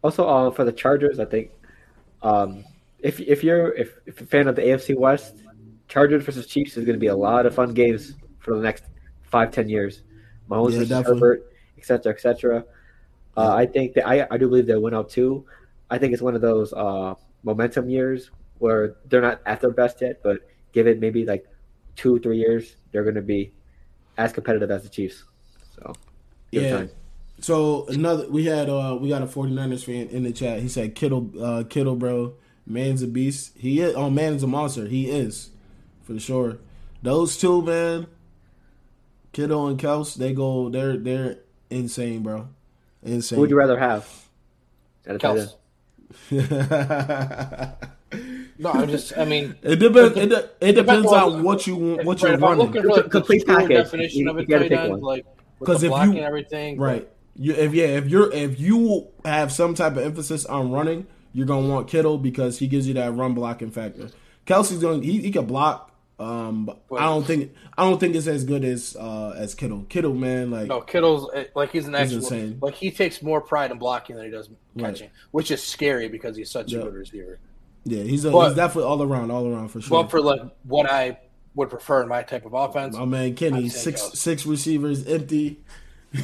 [0.04, 1.52] Also, uh, for the Chargers, I think
[2.22, 2.64] um,
[3.00, 5.38] if if you're if, if a fan of the AFC West,
[5.88, 8.84] Chargers versus Chiefs is going to be a lot of fun games for the next
[9.24, 10.02] five ten years.
[10.50, 11.06] Mahomes Yeah, versus.
[11.08, 12.66] Herbert, et cetera, et cetera.
[13.38, 15.46] Uh, I think that I I do believe they'll win out too.
[15.90, 20.02] I think it's one of those uh, momentum years where they're not at their best
[20.02, 20.40] yet, but
[20.74, 21.46] give it maybe like
[21.96, 23.54] two three years, they're going to be
[24.18, 25.24] as competitive as the Chiefs.
[25.76, 25.94] So
[26.52, 26.78] Yeah.
[26.78, 26.90] time.
[27.40, 30.60] So another we had uh we got a 49ers fan in the chat.
[30.60, 32.34] He said Kittle uh Kittle bro,
[32.66, 33.54] man's a beast.
[33.58, 34.86] He is oh man's a monster.
[34.88, 35.52] He is.
[36.04, 36.58] For sure.
[37.02, 38.08] Those two, man,
[39.32, 41.38] Kittle and Kels, they go they're they're
[41.70, 42.48] insane, bro.
[43.04, 43.36] Insane.
[43.38, 44.08] Who would you rather have?
[45.06, 45.56] At a Kels.
[48.62, 49.16] No, I'm just.
[49.18, 52.04] I mean, it depends it, de- it depends on- on what you want.
[52.06, 52.66] what if, you're right, I'm running.
[52.66, 54.92] looking for like the Complete pure package, definition you- of a you gotta tight end,
[54.92, 55.02] one.
[55.02, 55.26] like
[55.60, 57.08] with 'Cause the if blocking you- and everything, Right.
[57.36, 61.46] You if yeah, if you're if you have some type of emphasis on running, you're
[61.46, 64.10] gonna want Kittle because he gives you that run blocking factor.
[64.46, 68.28] Kelce's going he, he can block, um but I don't think I don't think it's
[68.28, 69.86] as good as uh as Kittle.
[69.90, 72.58] Kittle man, like No, Kittle's eh, like he's an insane.
[72.62, 74.86] like he takes more pride in blocking than he does Right.
[74.94, 77.40] catching, which is scary because he's such a good receiver.
[77.86, 80.04] yeah, he's a, But- he's definitely all around, all around for sure.
[80.04, 81.18] But for like what I
[81.56, 85.60] would prefer in my type of offense, My man Kenny, six six receivers empty.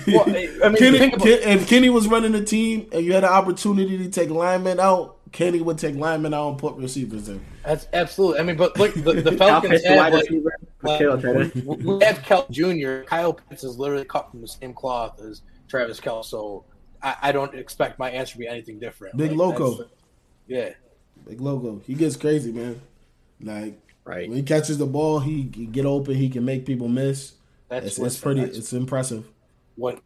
[0.07, 0.31] Well, I-
[0.69, 4.09] mean, Kenny, Ken, if Kenny was running the team and you had an opportunity to
[4.09, 7.45] take linemen out, Kenny would take linemen out and put receivers in.
[7.65, 8.39] that's absolutely.
[8.39, 11.83] I mean, but look, the, the Falcons have wide like, receiver, like, Kittle, tight end.
[11.83, 13.01] we have Kel Jr.
[13.01, 16.63] Kyle Pitts is literally cut from the same cloth as Travis Kel, so
[17.03, 19.17] I, I don't expect my answer to be anything different.
[19.17, 19.89] Big Like, loco.
[20.47, 20.69] Yeah,
[21.27, 21.81] Big logo.
[21.85, 22.79] He gets crazy, man.
[23.41, 24.29] Like Right.
[24.29, 26.15] when he catches the ball, he can get open.
[26.15, 27.33] He can make people miss.
[27.67, 28.39] that's It's, it's pretty.
[28.39, 29.27] that's- It's impressive.
[29.75, 29.99] when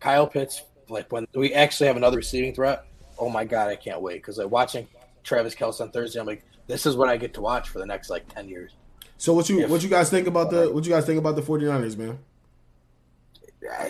[0.00, 2.86] Kyle Pitts, like when we actually have another receiving threat,
[3.18, 4.86] oh my god, I can't wait because like watching
[5.22, 7.86] Travis Kelce on Thursday, I'm like, this is what I get to watch for the
[7.86, 8.72] next like ten years.
[9.16, 11.36] So what you If- what you guys think about the what you guys think about
[11.36, 12.18] the 49ers, man?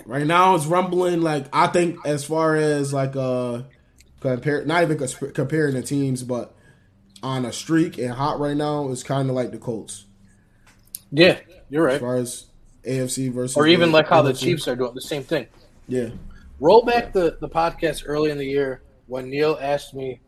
[0.06, 3.62] Right now it's rumbling like I think as far as like uh
[4.20, 4.98] compare not even
[5.32, 6.54] comparing the teams, but
[7.22, 10.04] on a streak and hot right now it's kind of like the Colts
[11.10, 11.94] Yeah, you're right.
[11.94, 12.46] as far as
[12.86, 14.32] AFC versus Or even the like how the.
[14.34, 15.46] Chiefs are doing the same thing.
[15.88, 16.10] Yeah,
[16.60, 20.20] Roll back the, the podcast early in the year when Neil asked me,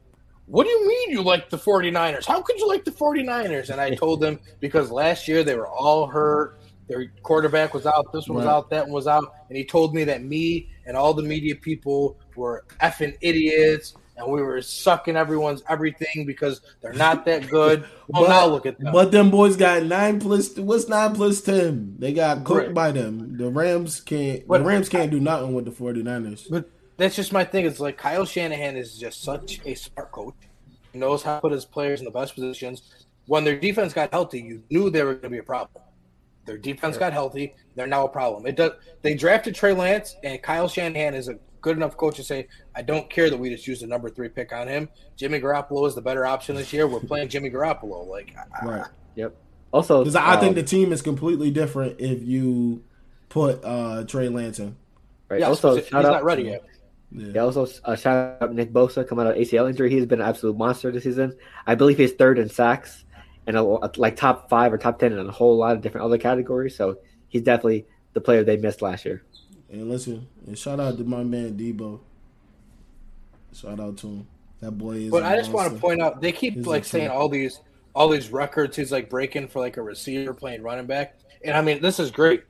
[0.47, 2.25] What do you mean you like the 49ers?
[2.25, 3.71] How could you like the 49ers?
[3.71, 6.59] And I told him because last year they were all hurt.
[6.89, 8.53] Their quarterback was out, this one was Right.
[8.53, 9.35] out, that one was out.
[9.49, 14.33] And he told me that me and all the media people were effing idiots and
[14.33, 17.85] we were sucking everyone's everything because they're not that good.
[18.09, 18.93] Well, But- now look at them.
[18.93, 20.57] but them boys got nine plus.
[20.57, 21.97] What's nine plus ten?
[21.99, 22.73] They got cooked Right.
[22.75, 23.37] by them.
[23.37, 24.47] The Rams can't.
[24.47, 26.47] But- the Rams can't do nothing with the 49ers.
[26.49, 27.67] But that's just my thing.
[27.67, 30.35] It's like Kyle Shanahan is just such a smart coach.
[30.93, 32.83] He knows how to put his players in the best positions.
[33.27, 35.83] When their defense got healthy, you knew they were going to be a problem.
[36.47, 38.47] Their defense got healthy; they're now a problem.
[38.47, 38.73] It does.
[39.03, 42.83] They drafted Trey Lance, and Kyle Shanahan is a good enough coach to say, "I
[42.83, 44.89] don't care that we just used the number three pick on him.
[45.17, 46.87] Jimmy Garoppolo is the better option this year.
[46.87, 48.07] We're playing Jimmy Garoppolo.
[48.07, 48.33] Like,
[48.63, 48.87] I- Right.
[49.17, 49.35] Yep.
[49.73, 52.85] Also, Because I um, think the team is completely different if you
[53.29, 54.77] put uh, Trey Lance in.
[55.29, 56.25] right, yes, also he's shout not out.
[56.25, 56.65] ready yet.
[57.13, 59.91] Yeah, also uh, shout out Nick Bosa coming out of ACL injury.
[59.91, 61.37] He's been an absolute monster this season.
[61.67, 63.05] I believe he's third in sacks
[63.47, 66.19] and a, like top five or top ten in a whole lot of different other
[66.19, 66.77] categories.
[66.77, 66.99] So
[67.29, 69.23] he's definitely the player they missed last year.
[69.71, 72.01] And listen, and shout out to my man Deebo.
[73.53, 74.27] Shout out to him.
[74.61, 75.11] That boy is.
[75.11, 77.17] But a I just want to point out they keep He's like saying team.
[77.17, 77.61] all these
[77.95, 81.17] all these records he's like breaking for like a receiver playing running back.
[81.45, 82.43] And I mean this is great.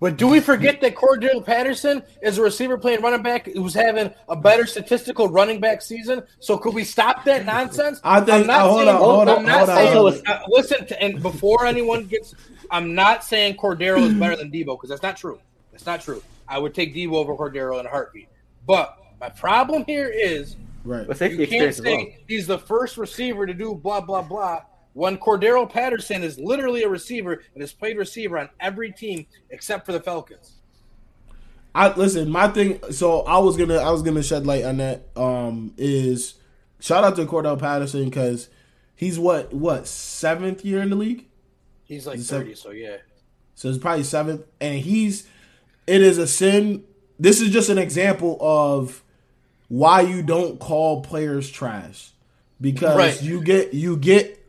[0.00, 4.10] But do we forget that Cordarrelle Patterson is a receiver playing running back who's having
[4.30, 6.22] a better statistical running back season?
[6.38, 8.00] So could we stop that nonsense?
[8.02, 9.92] I think- I'm not uh, hold saying, on, hold I'm on, not hold on, saying
[9.92, 10.42] hold on.
[10.48, 12.34] listen to and before anyone gets
[12.70, 15.38] I'm not saying Cordarrelle is better than Deebo because that's not true.
[15.70, 16.22] That's not true.
[16.48, 18.28] I would take Deebo over Cordarrelle in a heartbeat.
[18.66, 21.06] But my problem here is Right.
[21.06, 21.84] But you can't experience well.
[21.98, 24.62] say he's the first receiver to do blah blah blah
[24.94, 29.86] when Cordarrelle Patterson is literally a receiver and has played receiver on every team except
[29.86, 30.56] for the Falcons.
[31.74, 32.28] I listen.
[32.30, 32.80] My thing.
[32.90, 33.76] So I was gonna.
[33.76, 35.06] I was gonna shed light on that.
[35.16, 36.34] Um, is
[36.80, 38.48] shout out to Cordarrelle Patterson because
[38.96, 41.26] he's what what seventh year in the league.
[41.84, 42.96] He's like thirty, so yeah.
[43.54, 45.28] So it's probably seventh, and he's.
[45.86, 46.84] It is a sin.
[47.18, 49.02] This is just an example of
[49.68, 52.10] why you don't call players trash
[52.60, 53.22] because Right.
[53.22, 54.39] you get you get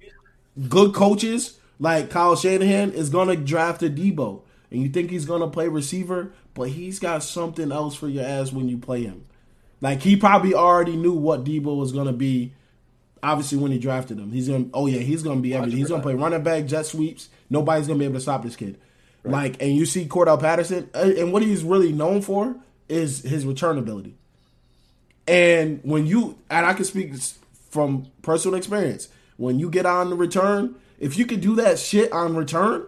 [0.70, 5.48] good coaches like Kyle Shanahan is gonna draft a Deebo, and you think he's gonna
[5.48, 9.26] play receiver, but he's got something else for your ass when you play him.
[9.82, 12.54] Like he probably already knew what Deebo was gonna be.
[13.24, 14.66] Obviously, when he drafted him, he's gonna.
[14.74, 15.78] Oh yeah, he's gonna be everything.
[15.78, 17.30] He's gonna play running back, jet sweeps.
[17.50, 18.80] Nobody's gonna be able to stop this kid.
[19.24, 22.56] Like, and you see Cordarrelle Patterson, uh, and what he's really known for
[22.90, 24.16] is his return ability.
[25.28, 27.14] And when you, and I can speak
[27.70, 29.08] from personal experience,
[29.42, 32.86] when you get on the return, if you could do that shit on return,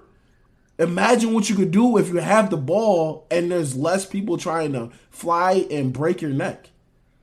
[0.78, 4.72] imagine what you could do if you have the ball and there's less people trying
[4.74, 6.70] to fly and break your neck.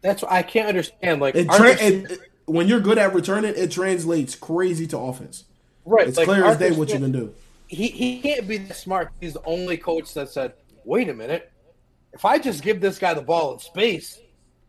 [0.03, 1.21] That's what I can't understand.
[1.21, 5.45] Like It, tra- it, it- when you're good at returning, it translates crazy to offense.
[5.85, 7.33] right, It's like clear as day what you can do.
[7.69, 9.13] he, he can't be that smart.
[9.21, 10.55] He's the only coach that said,
[10.85, 11.53] wait a minute.
[12.13, 14.19] If I just give this guy the ball in space,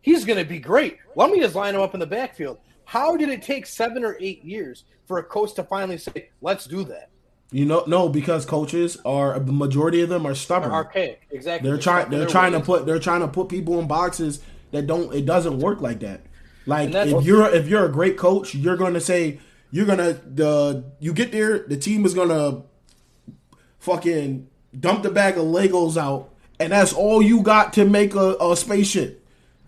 [0.00, 0.98] he's going to be great.
[1.16, 2.58] Let me just line him up in the backfield.
[2.84, 6.66] How did it take seven or eight years for a coach to finally say, let's
[6.66, 7.10] do that?
[7.50, 10.70] You know, no, because coaches are the majority of them are They're stubborn.
[10.72, 11.26] archaic.
[11.30, 11.68] Exactly.
[11.68, 12.08] They're trying.
[12.08, 12.86] They're their trying to put.
[12.86, 15.14] They're trying to put people in boxes that don't.
[15.14, 16.22] It doesn't work like that.
[16.64, 19.38] Like if you're if you're a great coach, you're going to say
[19.70, 21.58] you're gonna the you get there.
[21.58, 22.62] The team is gonna
[23.80, 28.36] fucking dump the bag of Legos out, and that's all you got to make a,
[28.40, 29.21] a spaceship.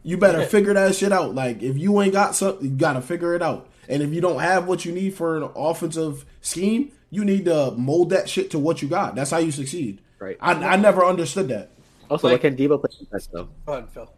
[0.04, 0.46] You better Yeah.
[0.46, 1.34] figure that shit out.
[1.34, 3.68] Like if you ain't got something, you gotta figure it out.
[3.88, 7.72] And if you don't have what you need for an offensive scheme, you need to
[7.72, 9.14] mold that shit to what you got.
[9.16, 10.00] That's how you succeed.
[10.18, 10.36] Right.
[10.40, 11.70] I, I never understood that.
[12.10, 13.48] Also, Like- what can Deebo play defense though?
[13.66, 14.12] Go ahead, Phil.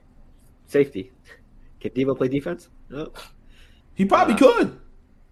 [0.67, 1.13] Safety.
[1.81, 2.69] Can Deebo play defense?
[2.91, 3.13] No.
[3.95, 4.79] He probably Uh, could.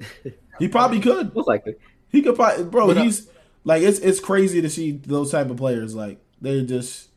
[0.61, 1.35] He probably could.
[1.35, 1.75] Most likely.
[2.11, 2.87] He could probably, bro.
[2.87, 3.29] But, uh, he's
[3.65, 5.97] like it's it's crazy to see those type of players.
[5.97, 7.09] Like they're just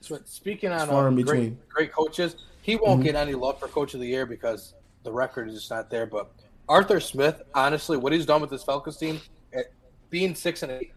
[0.00, 1.58] So speaking on far in great, between.
[1.68, 3.02] Great coaches, he won't mm-hmm.
[3.02, 6.06] get any love for coach of the year because the record is just not there.
[6.06, 6.30] But
[6.68, 9.20] Arthur Smith, honestly, what he's done with this Falcons team,
[9.52, 9.66] at
[10.10, 10.92] being six and eight,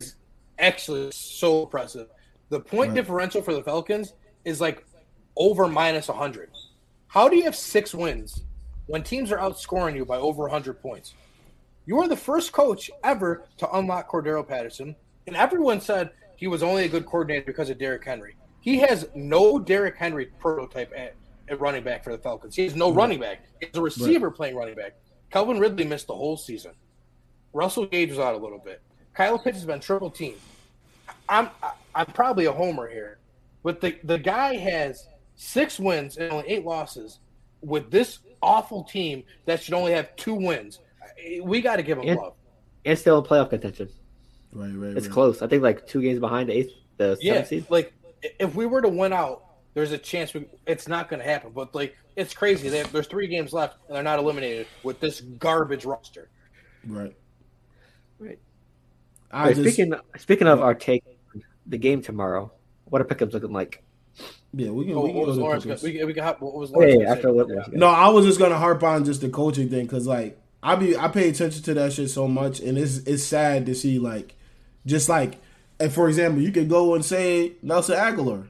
[0.00, 0.16] is
[0.58, 2.08] actually so impressive.
[2.48, 2.96] The point Right.
[2.96, 4.14] differential for the Falcons
[4.44, 4.84] is like
[5.36, 6.50] over minus hundred.
[7.06, 8.42] How do you have six wins
[8.86, 11.14] when teams are outscoring you by over hundred points?
[11.84, 16.62] You are the first coach ever to unlock Cordarrelle Patterson, and everyone said he was
[16.62, 18.36] only a good coordinator because of Derrick Henry.
[18.68, 21.14] He has no Derrick Henry prototype at,
[21.48, 22.54] at running back for the Falcons.
[22.54, 22.96] He has no right.
[22.96, 23.46] running back.
[23.60, 24.36] He's a receiver right.
[24.36, 24.92] playing running back.
[25.30, 26.72] Calvin Ridley missed the whole season.
[27.54, 28.82] Russell Gage was out a little bit.
[29.14, 30.34] Kyle Pitts has been triple team.
[31.30, 31.48] I'm
[31.94, 33.16] I'm probably a homer here,
[33.62, 35.06] but the the guy has
[35.36, 37.20] six wins and only eight losses
[37.62, 40.80] with this awful team that should only have two wins.
[41.42, 42.34] We got to give him and, love.
[42.84, 43.88] And still in playoff contention.
[44.52, 44.94] Right, right.
[44.94, 45.14] It's right.
[45.14, 45.40] close.
[45.40, 47.64] I think like two games behind the eighth, the yeah, seed.
[47.70, 49.44] Like if we were to win out,
[49.74, 51.52] there's a chance we, it's not going to happen.
[51.54, 52.68] But like it's crazy.
[52.76, 56.28] Have, there's three games left and they're not eliminated with this garbage roster.
[56.86, 57.14] Right.
[58.18, 58.38] Right.
[59.32, 61.04] Wait, just, speaking speaking of our take,
[61.66, 62.50] the game tomorrow.
[62.86, 63.82] What are pickups looking like?
[64.54, 64.94] Yeah, we can.
[64.94, 66.96] Oh, we can what, was Lawrence, we, we got, what was Lawrence?
[67.00, 70.06] Yeah, after what, No, I was just gonna harp on just the coaching thing because
[70.06, 73.66] like I be I pay attention to that shit so much, and it's it's sad
[73.66, 74.34] to see like
[74.86, 75.34] just like
[75.80, 78.48] and for example, you could go and say Nelson Agholor.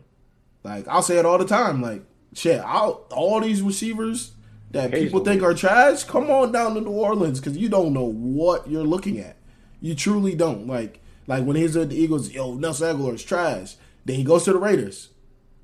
[0.63, 1.83] Like I'll say it all the time.
[1.83, 2.03] Like
[2.35, 4.33] shit, I'll, all these receivers
[4.71, 8.05] that people think are trash, come on down to New Orleans because you don't know
[8.05, 9.37] what you're looking at.
[9.81, 10.67] You truly don't.
[10.67, 13.77] Like like when he's at the Eagles, yo, Nelson Agholor is trash.
[14.05, 15.11] Then he goes to the Raiders,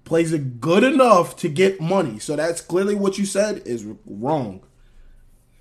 [0.04, 2.18] plays it good enough to get money.
[2.18, 4.62] So that's clearly what you said is wrong.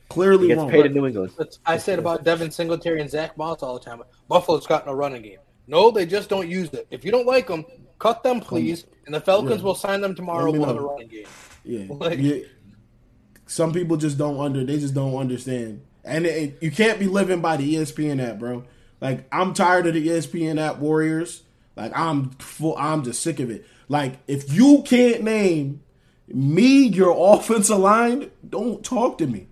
[0.09, 0.69] Clearly he gets wrong.
[0.69, 1.31] paid in New England.
[1.65, 4.03] I said about Devin Singletary and Zach Moss all the time.
[4.27, 5.39] Buffalo's got no running game.
[5.67, 6.87] No, they just don't use it.
[6.91, 7.65] If you don't like them,
[7.99, 8.85] cut them, please.
[9.05, 9.63] And the Falcons yeah.
[9.63, 10.51] will sign them tomorrow.
[10.51, 11.25] We'll have a running game.
[11.63, 11.85] Yeah.
[11.89, 12.39] Like, yeah.
[13.45, 14.63] Some people just don't under.
[14.63, 15.81] They just don't understand.
[16.03, 18.65] And it, you can't be living by the ESPN app, bro.
[19.03, 21.43] Like I'm tired of the ESPN app Warriors.
[21.75, 22.75] Like I'm full.
[22.77, 23.65] I'm just sick of it.
[23.89, 25.81] Like if you can't name
[26.27, 29.47] me your offensive line, don't talk to me.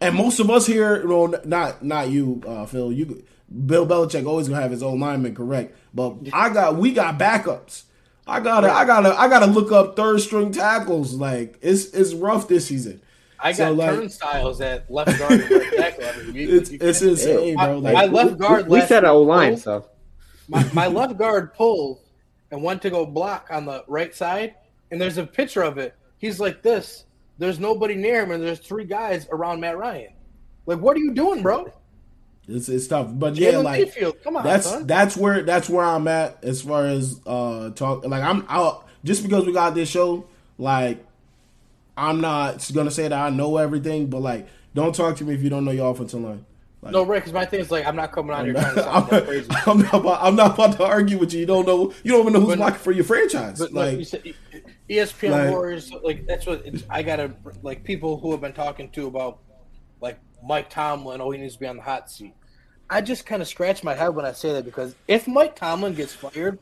[0.00, 2.92] And most of us here, know, not not you, uh, Phil.
[2.92, 3.24] You,
[3.66, 7.84] Bill Belichick always gonna have his own lineman correct, but I got we got backups.
[8.26, 11.14] I gotta I gotta I gotta look up third string tackles.
[11.14, 13.00] Like it's it's rough this season.
[13.38, 16.34] I got so, like, turnstiles at left guard and right tackle.
[16.34, 17.78] You, it's it's insane, bro.
[17.78, 18.66] Like, my left guard.
[18.66, 19.88] We, we said O line, so
[20.48, 22.00] my, my left guard pulled
[22.50, 24.54] and went to go block on the right side,
[24.90, 25.94] and there's a picture of it.
[26.18, 27.04] He's like this.
[27.38, 30.14] There's nobody near him, and there's three guys around Matt Ryan.
[30.64, 31.70] Like, what are you doing, bro?
[32.48, 34.22] It's, it's tough, but Jaylen yeah, like Mayfield.
[34.22, 34.86] Come on, that's son.
[34.86, 38.04] that's where that's where I'm at as far as uh talk.
[38.06, 40.26] Like I'm out just because we got this show.
[40.56, 41.04] Like
[41.96, 45.42] I'm not gonna say that I know everything, but like don't talk to me if
[45.42, 46.44] you don't know your offensive line.
[46.82, 48.62] Like, no, Rick, because my thing is like I'm not coming on I'm here not,
[48.62, 49.48] trying to sound I'm, crazy.
[49.66, 51.40] I'm not, about, I'm not about to argue with you.
[51.40, 51.92] You don't know.
[52.04, 53.58] You don't even know who's blocking for your franchise.
[53.58, 54.34] But like, like you said,
[54.88, 57.82] ESPN like, Warriors, like that's what I gotta like.
[57.82, 59.38] People who have been talking to about
[60.00, 61.20] like Mike Tomlin.
[61.20, 62.34] Oh, he needs to be on the hot seat.
[62.88, 65.94] I just kind of scratch my head when I say that because if Mike Tomlin
[65.94, 66.58] gets fired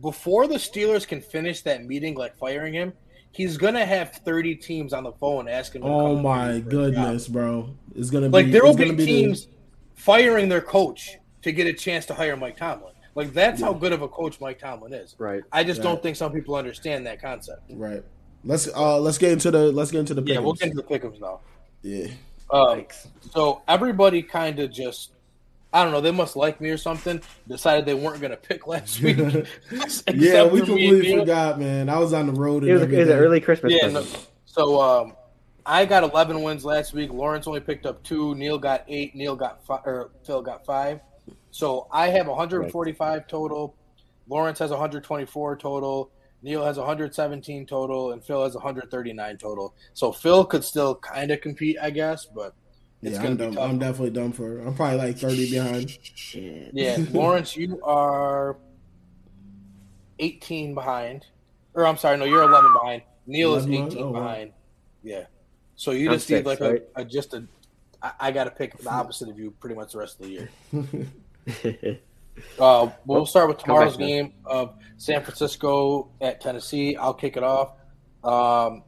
[0.00, 2.92] before the Steelers can finish that meeting, like firing him,
[3.32, 5.82] he's gonna have 30 teams on the phone asking.
[5.82, 7.74] oh my goodness, bro!
[7.94, 9.52] It's gonna be like there will be, be teams the...
[9.94, 12.92] firing their coach to get a chance to hire Mike Tomlin.
[13.14, 13.66] Like that's yeah.
[13.66, 15.16] how good of a coach Mike Tomlin is.
[15.18, 15.42] Right.
[15.50, 15.84] I just right.
[15.84, 17.62] don't think some people understand that concept.
[17.70, 18.02] Right.
[18.44, 20.82] Let's uh let's get into the let's get into the yeah we'll get into the
[20.82, 21.40] pickups now.
[21.82, 22.08] Yeah.
[22.52, 22.84] Um,
[23.32, 25.12] so everybody kind of just
[25.72, 26.02] I don't know.
[26.02, 27.22] They must like me or something.
[27.48, 29.16] Decided they weren't going to pick last week.
[30.12, 31.88] yeah, we completely forgot, man.
[31.88, 32.62] I was on the road.
[32.64, 33.72] it was, it was an early Christmas.
[33.74, 33.88] Yeah.
[33.88, 34.04] No,
[34.44, 35.14] so um,
[35.64, 37.10] I got 11 wins last week.
[37.10, 38.34] Lawrence only picked up two.
[38.34, 39.14] Neil got eight.
[39.14, 39.80] Neil got five.
[39.86, 41.00] Or Phil got five.
[41.52, 43.28] So I have 145 right.
[43.28, 43.74] total.
[44.28, 46.10] Lawrence has 124 total.
[46.42, 49.74] Neil has 117 total, and Phil has 139 total.
[49.94, 52.54] So Phil could still kind of compete, I guess, but
[53.02, 54.58] it's yeah, I'm, dumb, I'm definitely done for.
[54.58, 55.98] I'm probably like 30 behind.
[56.72, 58.56] Yeah, Lawrence, you are
[60.18, 61.26] 18 behind.
[61.74, 63.02] Or I'm sorry, no, you're 11 behind.
[63.26, 64.50] Neil is 18 oh, behind.
[64.50, 64.56] Wow.
[65.02, 65.24] Yeah.
[65.74, 66.82] So you I'm just six, need like right?
[66.96, 67.44] a, a, just a.
[68.02, 70.32] I, I got to pick the opposite of you pretty much the rest of the
[70.32, 71.98] year.
[72.58, 76.96] uh, we'll start with tomorrow's game of San Francisco at Tennessee.
[76.96, 77.72] I'll kick it off.
[78.24, 78.84] Um,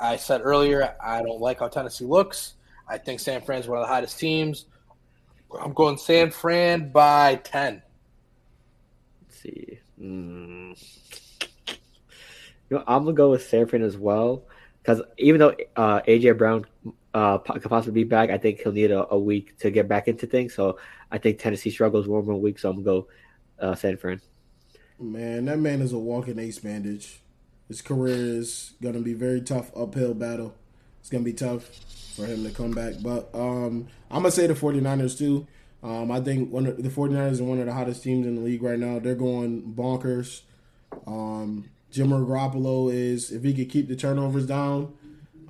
[0.00, 2.54] I said earlier I don't like how Tennessee looks.
[2.88, 4.66] I think San Fran's one of the hottest teams.
[5.60, 7.82] I'm going San Fran by 10.
[9.22, 9.78] Let's see.
[10.00, 10.76] Mm.
[12.70, 14.44] You know, I'm going to go with San Fran as well
[14.82, 16.66] because even though uh, AJ Brown
[17.14, 20.08] uh, could possibly be back, I think he'll need a, a, week to get back
[20.08, 20.54] into things.
[20.54, 20.78] So
[21.10, 23.08] I think Tennessee struggles one more week, so I'm going to
[23.60, 24.20] go uh, San Fran.
[25.00, 27.20] Man, that man is a walking ace bandage.
[27.68, 30.54] His career is going to be very tough uphill battle.
[31.00, 31.68] it's gonna be tough
[32.16, 32.94] for him to come back.
[33.00, 35.46] But um, I'm gonna say the 49ers too.
[35.82, 38.40] Um, I think one of the 49ers are one of the hottest teams in the
[38.40, 38.98] league right now.
[38.98, 40.42] They're going bonkers.
[41.06, 44.94] Um, Jimmy Garoppolo is if he could keep the turnovers down,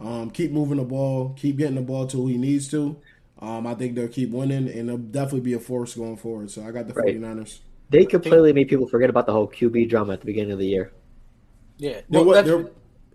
[0.00, 2.96] um, keep moving the ball, keep getting the ball to who he needs to.
[3.40, 6.50] Um, I think they'll keep winning, and they'll definitely be a force going forward.
[6.50, 7.14] So I got the Right.
[7.20, 7.60] 49ers.
[7.90, 10.66] They completely made people forget about the whole QB drama at the beginning of the
[10.66, 10.92] year.
[11.78, 12.42] Yeah, There well, there-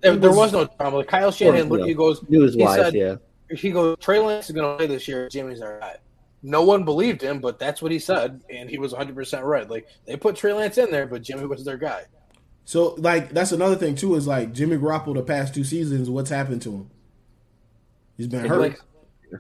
[0.02, 1.04] there, it there was- was no drama.
[1.04, 3.16] Kyle Shanahan Or, you literally know, goes, News He wise, said- yeah.
[3.50, 5.28] he goes, Trey Lance is going to play this year.
[5.30, 5.98] Jimmy's our guy.
[6.42, 9.70] No one believed him, but that's what he said, and he was 100 percent right.
[9.70, 12.04] Like they put Trey Lance in there, but Jimmy was their guy.
[12.66, 16.10] So like that's another thing too is like Jimmy Garoppolo the past two seasons.
[16.10, 16.90] What's happened to him?
[18.18, 18.60] He's been hurt.
[18.60, 18.80] Like,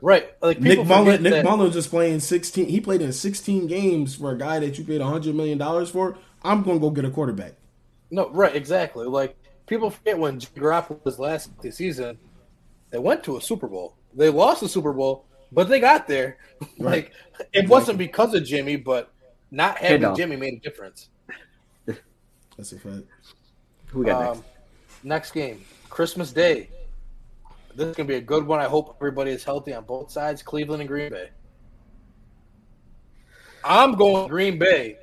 [0.01, 0.33] right?
[0.41, 2.67] Like Nick people Mullen, forget Nick that- Mullen just playing sixteen.
[2.67, 6.17] He played in sixteen games for a guy that you paid hundred million dollars for.
[6.43, 7.53] I'm gonna go get a quarterback.
[8.11, 9.05] No, right, exactly.
[9.05, 12.17] Like people forget when Jimmy Garoppolo was last this season,
[12.89, 13.95] they went to a Super Bowl.
[14.13, 16.37] They lost the Super Bowl, but they got there.
[16.79, 17.09] Right.
[17.09, 17.13] Like
[17.53, 19.11] it wasn't because of Jimmy, but
[19.51, 20.17] not having Handoff.
[20.17, 21.09] Jimmy made a difference.
[22.57, 23.03] That's a fact.
[23.87, 24.37] Who we got next?
[24.37, 24.45] Um,
[25.03, 26.69] next game, Christmas Day.
[27.75, 28.59] This is gonna be a good one.
[28.59, 30.43] I hope everybody is healthy on both sides.
[30.43, 31.29] Cleveland and Green Bay.
[33.63, 34.97] I'm going Green Bay.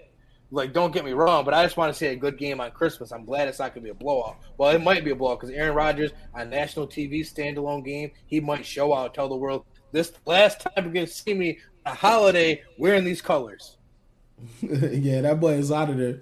[0.53, 2.73] Like, don't get me wrong, but I just want to see a good game on
[2.73, 3.13] Christmas.
[3.13, 4.39] I'm glad it's not gonna be a blowout.
[4.59, 8.41] Well, it might be a blowout because Aaron Rodgers on national TV standalone game, he
[8.41, 11.95] might show out, tell the world this last time you're gonna see me on a
[11.95, 13.77] holiday wearing these colors.
[14.63, 16.21] yeah, that boy is out of there.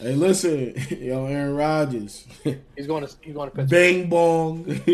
[0.00, 2.26] Hey, listen, yo, Aaron Rodgers,
[2.76, 3.68] He's going to he's going to Pittsburgh.
[3.70, 4.62] bang bong,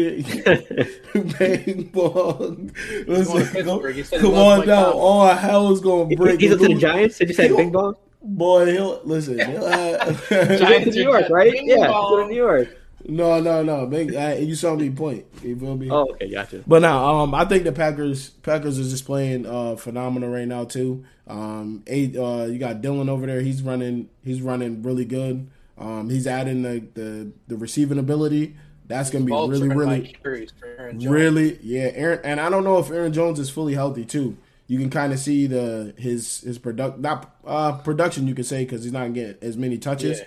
[1.38, 2.72] bang bong.
[3.06, 3.94] Listen, go, Pittsburgh.
[3.94, 4.84] He said he come on down.
[4.86, 5.00] Tomlin.
[5.00, 6.40] All hell is gonna break.
[6.40, 6.74] He's up to the.
[6.74, 7.18] Giants.
[7.18, 7.94] Did you say He'll- Bing Bong?
[8.28, 9.38] Boy, he'll listen.
[9.38, 10.28] He'll have,
[10.58, 11.52] Giants to New York, right?
[11.52, 12.68] Bing Yeah, he's going to New York.
[13.08, 13.86] No, no, no.
[13.86, 15.24] Big, uh, you saw me point.
[15.42, 15.88] You feel me?
[15.90, 16.62] Oh, okay, gotcha.
[16.66, 20.64] But now, um, I think the Packers Packers is just playing uh, phenomenal right now
[20.64, 21.04] too.
[21.28, 23.40] Um, eight, uh, you got Dillon over there.
[23.40, 24.08] He's running.
[24.24, 25.48] He's running really good.
[25.78, 28.56] Um, he's adding the, the the receiving ability.
[28.88, 31.12] That's gonna be Bolts really, really, buy carries for Aaron Jones.
[31.12, 31.90] really, yeah.
[31.94, 34.36] Aaron, and I don't know if Aaron Jones is fully healthy too.
[34.68, 38.64] You can kind of see the his his product not uh, production you could say
[38.64, 40.24] because he's not getting as many touches, Yeah.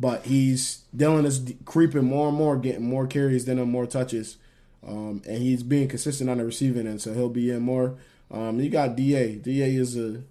[0.00, 4.38] But he's Dillon is creeping more and more, getting more carries than him, more touches,
[4.86, 7.96] um, and he's being consistent on the receiving end, so he'll be in more.
[8.30, 9.34] Um, you got Da.
[9.36, 10.22] Da is a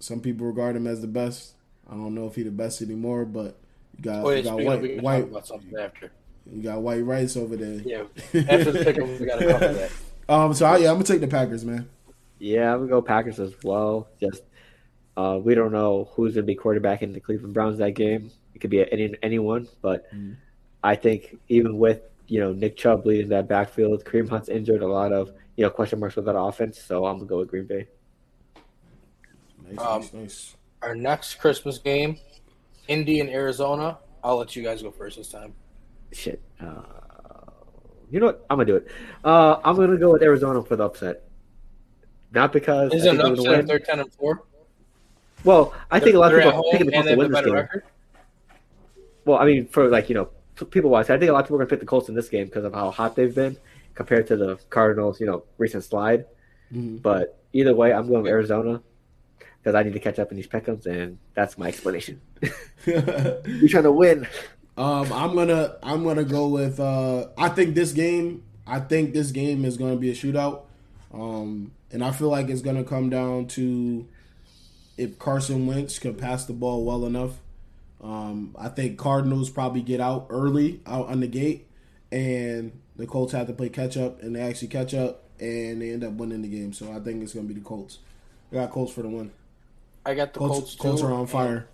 [0.00, 1.52] some people regard him as the best.
[1.88, 3.56] I don't know if he's the best anymore, but
[3.96, 6.12] you got, Oh, yeah, you got speaking of, we white can talk about something after.
[6.50, 7.80] you got white rice over there.
[7.84, 8.02] Yeah,
[8.48, 9.90] after the pick 'em, we got to cover that.
[10.28, 11.88] Um, so I, yeah, I'm gonna take the Packers, man.
[12.38, 14.08] Yeah, I'm gonna go Packers as well.
[14.20, 14.42] Just
[15.20, 18.30] uh, we don't know who's gonna be quarterback in the Cleveland Browns that game.
[18.54, 20.36] It could be any anyone, but Mm.
[20.82, 24.86] I think even with you know Nick Chubb leading that backfield, Kareem Hunt's injured, a
[24.86, 26.80] lot of you know question marks with that offense.
[26.80, 27.88] So I'm gonna go with Green Bay.
[29.68, 30.56] Nice, Um, nice, nice.
[30.82, 32.16] Our next Christmas game,
[32.88, 33.98] Indy and Arizona.
[34.24, 35.52] I'll let you guys go first this time.
[36.12, 36.40] Shit.
[36.60, 36.82] Uh,
[38.10, 38.46] you know what?
[38.50, 38.88] I'm gonna do it.
[39.24, 41.24] Uh, I'm gonna go with Arizona for the upset.
[42.32, 44.44] Not because Is it an upset if they're ten and four?
[45.44, 47.16] Well, I think a lot of They're at people home think the and Colts they
[47.16, 47.54] will win this game.
[47.54, 47.82] record.
[49.24, 50.30] Well, I mean, for like you know,
[50.70, 52.28] people wise, I think a lot of people are gonna pick the Colts in this
[52.28, 53.56] game because of how hot they've been
[53.94, 55.20] compared to the Cardinals.
[55.20, 56.26] You know, recent slide.
[56.74, 57.02] Mhm.
[57.02, 58.80] But either way, I'm going with Arizona
[59.58, 62.20] because I need to catch up in these pickums, and that's my explanation.
[62.86, 64.26] You're trying to win.
[64.76, 66.80] um, I'm gonna I'm gonna go with.
[66.80, 68.42] Uh, I think this game.
[68.66, 70.62] I think this game is gonna be a shootout.
[71.12, 74.06] Um, and I feel like it's gonna come down to
[75.00, 77.38] if Carson Wentz can pass the ball well enough.
[78.02, 81.66] Um, I think Cardinals probably get out early out on the gate,
[82.12, 85.90] and the Colts have to play catch up, and they actually catch up, and they
[85.90, 86.74] end up winning the game.
[86.74, 87.98] So I think it's gonna be the Colts.
[88.52, 89.30] I got Colts for the win.
[90.04, 90.76] I got the Colts, Colts.
[90.76, 91.66] Colts are on fire.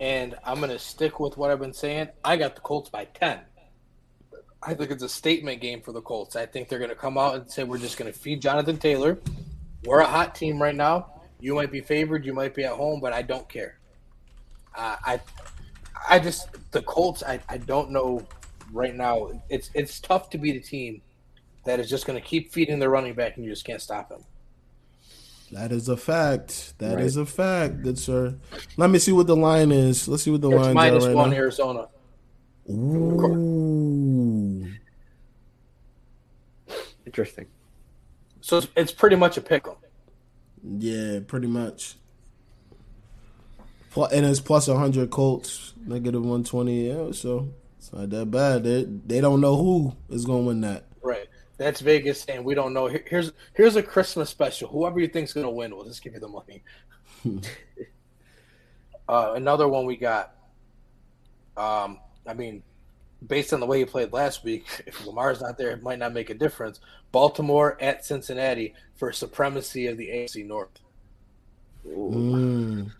[0.00, 2.08] and I'm gonna stick with what I've been saying.
[2.24, 3.40] I got the Colts by ten.
[4.62, 6.36] I think it's a statement game for the Colts.
[6.36, 9.18] I think they're gonna come out and say we're just gonna feed Jonathan Taylor.
[9.84, 11.12] We're a hot team right now.
[11.40, 13.78] You might be favored, you might be at home, but I don't care.
[14.76, 15.20] Uh, I,
[16.08, 17.22] I just the Colts.
[17.22, 18.26] I, I don't know
[18.72, 19.30] right now.
[19.48, 21.02] It's it's tough to be the team
[21.64, 24.22] that is just gonna keep feeding their running back and you just can't stop him.
[25.52, 26.74] That is a fact.
[26.78, 27.22] That is Right.
[27.22, 28.34] a fact, good sir.
[28.76, 30.08] Let me see what the line is.
[30.08, 31.36] Let's see what the It's line minus right one now.
[31.36, 31.88] Arizona.
[32.68, 34.66] Ooh.
[37.06, 37.46] Interesting.
[38.40, 39.74] So it's, it's pretty much a pick 'em.
[40.66, 41.96] Yeah, pretty much.
[43.96, 46.88] And it's plus 100 Colts, negative 120.
[46.88, 47.48] Yeah, so
[47.78, 48.64] It's not that bad.
[48.64, 50.84] They they don't know who is going to win that.
[51.02, 51.28] Right.
[51.56, 52.86] That's Vegas saying we don't know.
[52.88, 54.68] Here's here's a Christmas special.
[54.68, 56.62] Whoever you think's gonna win, we'll just give you the money.
[59.08, 60.34] uh, another one we got.
[61.56, 62.62] Um, I mean,
[63.24, 66.12] based on the way he played last week, if Lamar's not there, it might not
[66.12, 66.80] make a difference.
[67.12, 70.80] Baltimore at Cincinnati for supremacy of the AFC North.
[71.86, 72.90] Mm.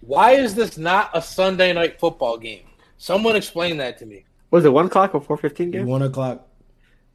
[0.00, 2.62] Why is this not a Sunday night football game?
[2.98, 4.24] Someone explain that to me.
[4.50, 5.86] Was it one o'clock or four fifteen game?
[5.86, 6.46] One o'clock.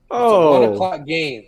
[0.05, 1.45] It's a Oh, one o'clock game.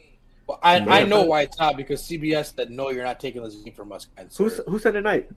[0.47, 3.55] Well, I, I know why it's not because CBS said no, you're not taking this
[3.55, 4.05] game from us.
[4.15, 5.27] guys." who's who said tonight?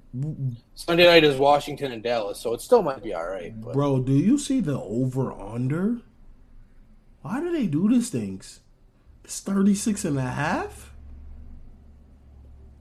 [0.74, 3.58] Sunday night is Washington and Dallas, so it still might be all right.
[3.58, 5.98] But Bro, do you see the over under?
[7.22, 8.60] Why do they do these things?
[9.24, 10.92] It's 36 and a half?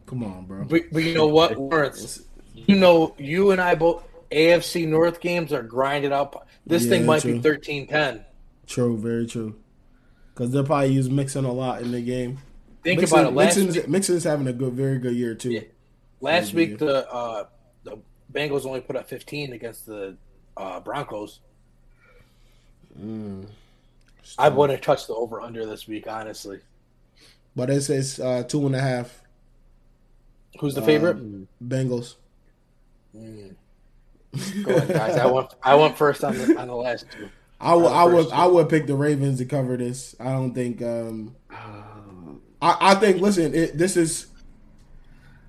[0.05, 0.63] Come on, bro.
[0.65, 2.23] but, but you know what, Lawrence?
[2.53, 6.47] You know, you and I both AFC North games are grinded up.
[6.65, 7.39] This Yeah, thing might true.
[7.39, 8.23] be 13-10.
[8.67, 9.55] True, very true.
[10.38, 12.38] Because they'll probably use Mixon a lot in the game.
[12.83, 13.35] Think Mixon, about it.
[13.35, 15.51] Last Mixon's, week, Mixon's having a good, very good year too.
[15.51, 15.61] Yeah.
[16.21, 17.45] last week the uh,
[17.83, 17.97] the
[18.31, 20.15] Bengals only put up 15 against the
[20.55, 21.39] uh, Broncos.
[23.01, 23.47] Mm.
[24.38, 26.59] I wouldn't touch the over under this week, honestly.
[27.55, 29.23] But it's says uh, two and a half
[30.59, 31.17] Who's the favorite?
[31.17, 32.15] Um, Bengals.
[33.15, 33.55] Mm.
[34.63, 35.17] Go ahead, guys.
[35.17, 37.29] I went I went first on the on the last two.
[37.59, 38.31] I would, Uh, I would.
[38.31, 40.15] I would pick the Ravens to cover this.
[40.19, 40.81] I don't think.
[40.81, 43.21] Um, Oh, I, I think.
[43.21, 44.27] Listen, it, this is.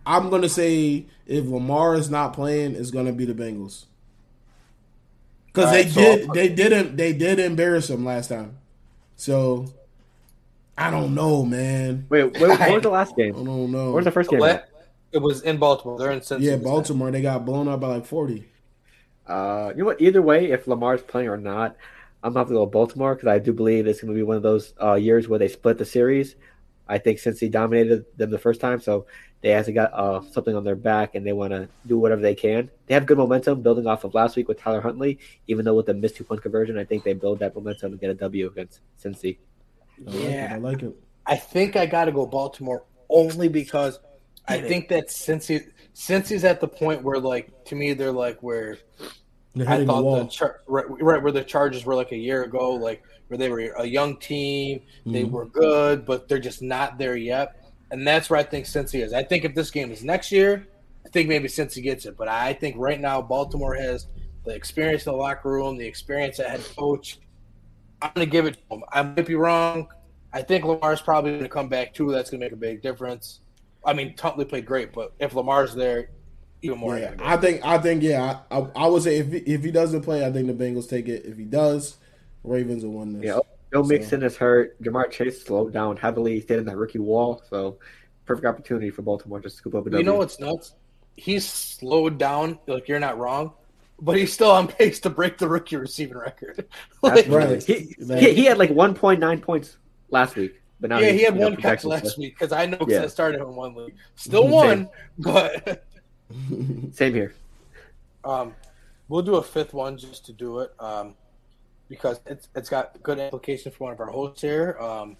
[0.06, 3.84] I'm gonna say if Lamar is not playing, it's gonna be the Bengals.
[5.46, 8.59] Because they right, did, I'll they didn't, they did embarrass him last time.
[9.16, 9.66] So,
[10.76, 12.06] I don't know, man.
[12.09, 13.34] wait, wait, what was the last game?
[13.34, 13.46] I game?
[13.46, 13.90] don't know.
[13.92, 14.40] Where's the first game?
[14.40, 14.68] Let-
[15.12, 15.98] It was in Baltimore.
[15.98, 16.46] They're in Cincinnati.
[16.46, 17.11] yeah, Baltimore.
[17.11, 18.48] They got blown up by like forty.
[19.26, 20.00] Uh, you know what?
[20.00, 21.76] Either way, if Lamar's playing or not,
[22.23, 24.37] I'm gonna have to go with Baltimore because I do believe it's gonna be one
[24.37, 26.37] of those uh, years where they split the series.
[26.89, 29.07] I think since he dominated them the first time, so
[29.41, 32.35] they actually got uh, something on their back and they want to do whatever they
[32.35, 32.71] can.
[32.87, 35.19] They have good momentum building off of last week with Tyler Huntley.
[35.47, 38.01] Even though with the missed two point conversion, I think they build that momentum and
[38.01, 39.39] get a W against Cincy.
[40.07, 40.31] I like it.
[40.31, 40.51] Yeah.
[40.53, 40.97] I like it.
[41.27, 44.01] I think I got to go Baltimore only because
[44.49, 45.61] I think that since he
[45.93, 49.09] since he's at the point where like to me they're like where They're
[49.66, 50.16] I the thought wall.
[50.16, 53.48] the char- right, right where the Chargers were like a year ago, like where they
[53.48, 55.30] were a young team, they Mhm.
[55.30, 57.54] were good, but they're just not there yet.
[57.90, 59.12] And that's where I think Cincy is.
[59.12, 60.66] I think if this game is next year,
[61.06, 62.16] I think maybe Cincy gets it.
[62.16, 64.06] But I think right now Baltimore has
[64.44, 67.18] the experience in the locker room, the experience at head coach.
[68.02, 68.82] I'm gonna give it to them.
[68.92, 69.88] I might be wrong.
[70.32, 72.12] I think Lamar's probably gonna come back too.
[72.12, 73.40] That's gonna make a big difference.
[73.84, 76.11] I mean, Huntley played great, but if Lamar's there,
[76.62, 76.98] even more.
[76.98, 78.40] Yeah, I I think I think yeah.
[78.50, 80.88] I, I, I would say if he, if he doesn't play, I think the Bengals
[80.88, 81.24] take it.
[81.24, 81.96] If he does,
[82.44, 83.24] Ravens will win this.
[83.24, 83.38] Yeah,
[83.72, 84.80] Joe So- Mixon is hurt.
[84.82, 86.34] Ja'Marr Chase slowed down heavily.
[86.34, 87.78] He stayed in that rookie wall, so
[88.26, 90.04] perfect opportunity for Baltimore to scoop up a You W.
[90.06, 90.74] know what's nuts?
[91.16, 92.59] He's slowed down.
[92.66, 93.52] Like you're not wrong,
[94.00, 96.66] but he's still on pace to break the rookie receiving record.
[97.02, 97.62] like, That's Right.
[97.62, 99.78] He, he, he had like 1.9 points
[100.11, 102.92] last week, but now yeah, he had one catch last week because I know because
[102.92, 103.02] Yeah.
[103.02, 103.94] I started him in one league.
[104.14, 104.88] Still one,
[105.18, 105.84] but
[106.93, 107.35] Same here.
[108.24, 108.55] um,
[109.09, 111.14] we'll do a fifth one just to do it um,
[111.89, 114.76] because it's it's got good implications for one of our hosts here.
[114.81, 115.16] Um,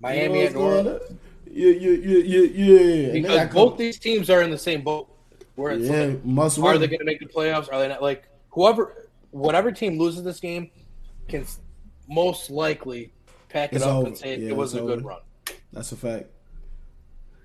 [0.00, 1.18] Miami You at know New what's going on?
[1.50, 3.12] Yeah, yeah, yeah, yeah, yeah.
[3.12, 5.08] Because got both these teams are in the same boat.
[5.54, 6.80] Where it's yeah, like, must are win.
[6.80, 7.72] they going to make the playoffs?
[7.72, 8.02] Are they not?
[8.02, 10.70] Like whoever, whatever team loses this game,
[11.28, 11.46] can
[12.08, 13.12] most likely
[13.48, 14.06] pack it It's up over.
[14.08, 15.08] and say Yeah, it was it's a good over.
[15.08, 15.20] run.
[15.72, 16.26] That's a fact.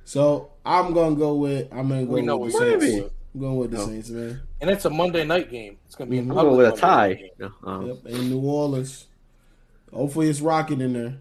[0.05, 2.85] So I'm gonna go with I'm gonna go We know with the Saints.
[2.85, 3.09] Miami.
[3.33, 3.85] I'm going with the No.
[3.87, 4.41] Saints, man.
[4.59, 5.77] And it's a Monday night game.
[5.85, 6.31] It's going to be an Mhm.
[6.31, 7.31] I'm going with a tie.
[7.39, 9.07] No, um, Yep, in New Orleans.
[9.93, 11.17] Hopefully it's rocking in there.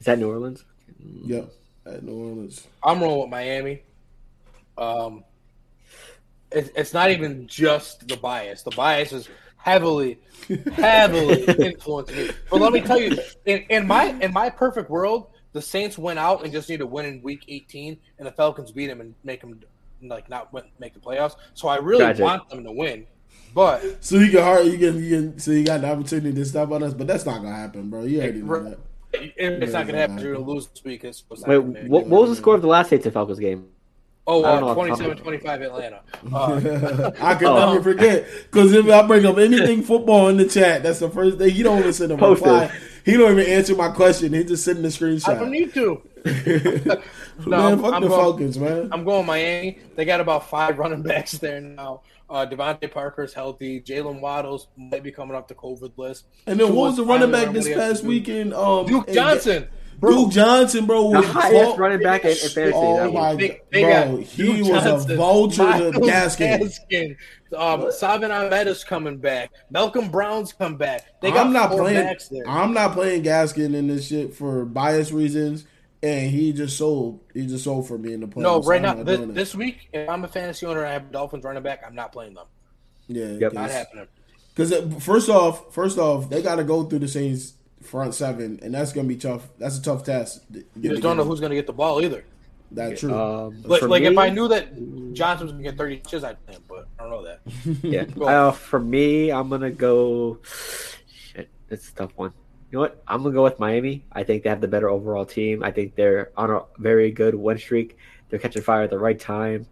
[0.00, 0.64] Is that New Orleans?
[1.24, 1.52] Yep,
[1.86, 2.66] at New Orleans.
[2.82, 3.82] I'm rolling with Miami.
[4.78, 5.24] Um,
[6.50, 8.62] it, it's not even just the bias.
[8.62, 10.18] The bias is heavily,
[10.72, 12.30] heavily influencing me.
[12.50, 16.18] But let me tell you, in, in my in my perfect world, the Saints went
[16.18, 19.14] out and just need to win in Week 18, and the Falcons beat them and
[19.24, 19.58] make them
[20.02, 21.36] like not win, make the playoffs.
[21.54, 22.22] So I really Tragic.
[22.24, 23.06] want them to win,
[23.54, 26.44] but So you can hard you can, you can so you got the opportunity to
[26.44, 28.04] stop on us, but that's not gonna happen, bro.
[28.04, 28.78] You already know that.
[29.14, 30.18] it, it's not going to happen.
[30.18, 31.04] You're going to lose this week.
[31.04, 33.68] It's, it's Wait, what, what was the score of the last Saints and Falcons game?
[34.26, 36.00] Oh, I don't know uh, off the top of 27 25 Atlanta.
[36.34, 37.72] Uh, I can Oh.
[37.74, 41.38] never forget because if I bring up anything football in the chat, that's the first
[41.38, 42.72] thing you don't listen to Post reply.
[43.04, 44.32] He don't even answer my question.
[44.32, 45.28] He just sending the screenshot.
[45.28, 46.02] I don't need to.
[46.24, 48.88] no, man, I'm, fuck I'm the going, Falcons, man.
[48.92, 49.78] I'm going Miami.
[49.94, 52.00] They got about five running backs there now.
[52.30, 53.80] Uh, DeVante Parker's healthy.
[53.82, 56.24] Jaylen Waddles might be coming off the COVID list.
[56.46, 58.54] and then what was the running back this what he has past weekend?
[58.54, 59.68] Um, Duke and- Johnson.
[60.10, 62.72] Duke Johnson, bro, The was highest vul- running back in, in fantasy.
[62.74, 63.36] Oh that my was.
[63.38, 65.56] They, god, they bro, got he Duke was Johnson, a vulture
[65.92, 66.60] to Myles Gaskin.
[66.90, 67.16] Gaskin.
[67.56, 69.50] Um, Salvon Ahmed is coming back.
[69.70, 71.20] Malcolm Brown's come back.
[71.20, 72.04] They got I'm not playing.
[72.04, 72.30] backs.
[72.48, 75.64] I'm not playing Gaskin in this shit for bias reasons,
[76.02, 77.20] and he just sold.
[77.32, 78.42] He just sold for me in the playoffs.
[78.42, 81.44] no, right I'm now, this, this week, if I'm a fantasy owner I have Dolphins
[81.44, 82.46] running back, I'm not playing them.
[83.06, 83.52] yeah, Yep.
[83.52, 84.08] Not happening.
[84.54, 84.72] Because
[85.04, 87.54] first off, first off, they got to go through the Saints
[87.84, 89.48] front seven, and that's gonna be tough.
[89.58, 90.42] That's a tough test.
[90.50, 92.24] You just don't know who's going to get the ball either.
[92.70, 93.14] That's true.
[93.14, 94.74] Um, Like, for like if I knew that
[95.12, 97.40] Johnson was going to get 30 touches, I'd play him, but I don't know that.
[97.82, 98.04] Yeah.
[98.04, 98.24] Go.
[98.24, 100.38] Uh, for me, I'm gonna go.
[101.06, 102.32] Shit, it's a tough one.
[102.70, 103.02] You know what?
[103.06, 104.04] I'm gonna go with Miami.
[104.12, 105.62] I think they have the better overall team.
[105.62, 107.96] I think they're on a very good win streak.
[108.28, 109.66] They're catching fire at the right time.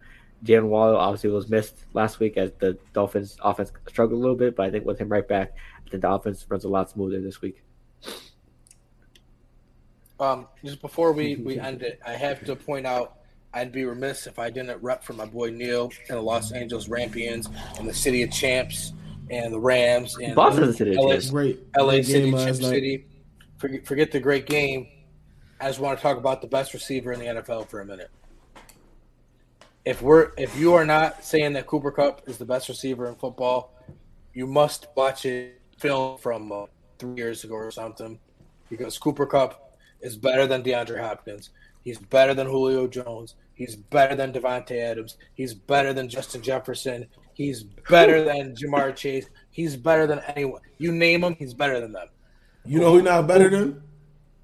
[0.45, 4.55] Jaylen Waddle obviously was missed last week as the Dolphins offense struggled a little bit,
[4.55, 5.53] but I think with him right back,
[5.85, 7.63] I think the offense runs a lot smoother this week.
[10.23, 13.17] Um, just before we, we end it, I have to point out
[13.53, 16.87] I'd be remiss if I didn't rep for my boy Neil and the Los Angeles
[16.87, 18.93] Rampions and the City of Champs
[19.29, 22.55] and the Rams and Boston's the City of LA, Great, LA great City, game Chip.
[22.55, 23.05] City.
[23.57, 24.87] Forget, forget the great game.
[25.59, 28.09] I just want to talk about the best receiver in the NFL for a minute.
[29.85, 33.15] If we're if you are not saying that Cooper Kupp is the best receiver in
[33.15, 33.73] football,
[34.33, 36.65] you must watch it film from uh,
[36.97, 38.17] three years ago or something,
[38.69, 39.63] because Cooper Kupp
[40.03, 41.49] is better than DeAndre Hopkins.
[41.83, 43.35] He's better than Julio Jones.
[43.55, 45.17] He's better than Davante Adams.
[45.33, 47.07] He's better than Justin Jefferson.
[47.33, 49.25] He's better than Ja'Marr Chase.
[49.51, 50.61] He's better than anyone.
[50.77, 52.07] You name him, he's better than them.
[52.65, 53.83] You know who not better than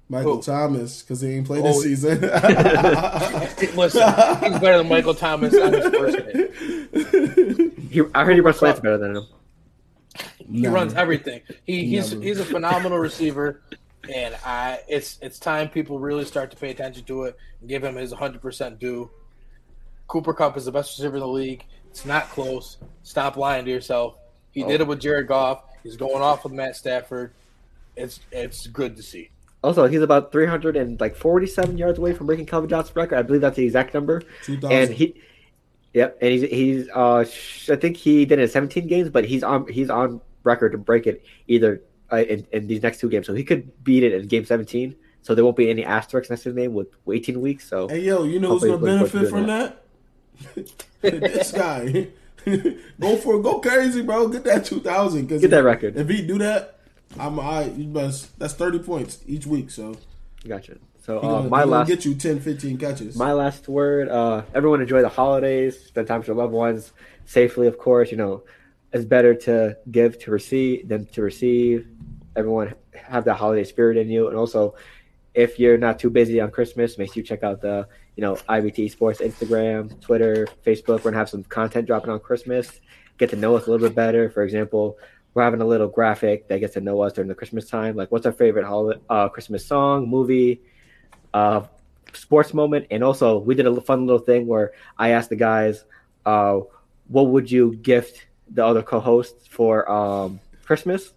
[0.08, 0.42] Michael Who?
[0.42, 1.80] Thomas because he ain't played this Oh.
[1.82, 2.20] season.
[3.76, 4.02] Listen,
[4.42, 7.70] he's better than Michael Thomas on his first hit.
[7.90, 9.26] He, I heard he runs slants better than him.
[10.38, 10.74] He Never.
[10.76, 11.40] runs everything.
[11.64, 12.22] He, he's Never.
[12.24, 13.62] he's a phenomenal receiver,
[14.12, 17.84] and I it's it's time people really start to pay attention to it and give
[17.84, 19.10] him his 100 percent due.
[20.08, 21.64] Cooper Kupp is the best receiver in the league.
[21.90, 22.78] It's not close.
[23.02, 24.16] Stop lying to yourself.
[24.52, 25.62] He did it with Jared Goff.
[25.82, 27.32] He's going off with Matt Stafford.
[27.96, 29.30] It's it's good to see.
[29.62, 33.18] Also, he's about 347 yards away from breaking Calvin Johnson's record.
[33.18, 34.22] I believe that's the exact number.
[34.44, 34.72] 2000.
[34.72, 35.20] and he
[35.92, 39.24] yep and he's he's uh sh- i think he did it in 17 games but
[39.24, 43.08] he's on he's on record to break it either uh, in, in these next two
[43.08, 46.30] games so he could beat it in game 17 so there won't be any asterisks
[46.30, 49.28] next to his name with 18 weeks so Hey yo, you know who's gonna benefit
[49.28, 49.84] from to that?
[51.02, 52.08] this guy.
[53.00, 54.28] go for go crazy, bro.
[54.28, 55.26] Get that two thousand.
[55.26, 55.96] Get that record.
[55.96, 56.78] If he do that,
[57.18, 57.64] I'm I.
[57.64, 58.38] You best.
[58.38, 59.70] That's thirty points each week.
[59.70, 59.96] So
[60.48, 63.16] gotcha so uh, gonna, my last get you 10, 15 catches.
[63.16, 66.92] my last word uh everyone enjoy the holidays spend time with your loved ones
[67.26, 68.42] safely of course you know
[68.92, 71.86] it's better to give to receive than to receive
[72.36, 74.28] everyone have that holiday spirit in you.
[74.28, 74.74] And also
[75.34, 77.86] if you're not too busy on christmas make sure you check out the
[78.16, 80.98] you know ibt sports instagram twitter facebook.
[81.04, 82.80] We're gonna have some content dropping on christmas.
[83.18, 84.30] Get to know us a little bit better.
[84.30, 84.98] For example
[85.32, 87.94] we're having a little graphic that gets to know us during the christmas time.
[87.94, 90.62] Like what's our favorite holiday uh, christmas song movie
[91.32, 91.62] uh,
[92.12, 92.86] sports moment?
[92.90, 95.84] And also we did a fun little thing where i asked the guys
[96.26, 96.58] uh,
[97.08, 101.12] what would you gift the other co-hosts for um, christmas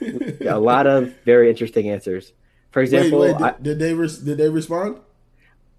[0.00, 2.32] a lot of very interesting answers.
[2.70, 3.36] for example wait.
[3.38, 4.98] Did, I, did they res- did they respond?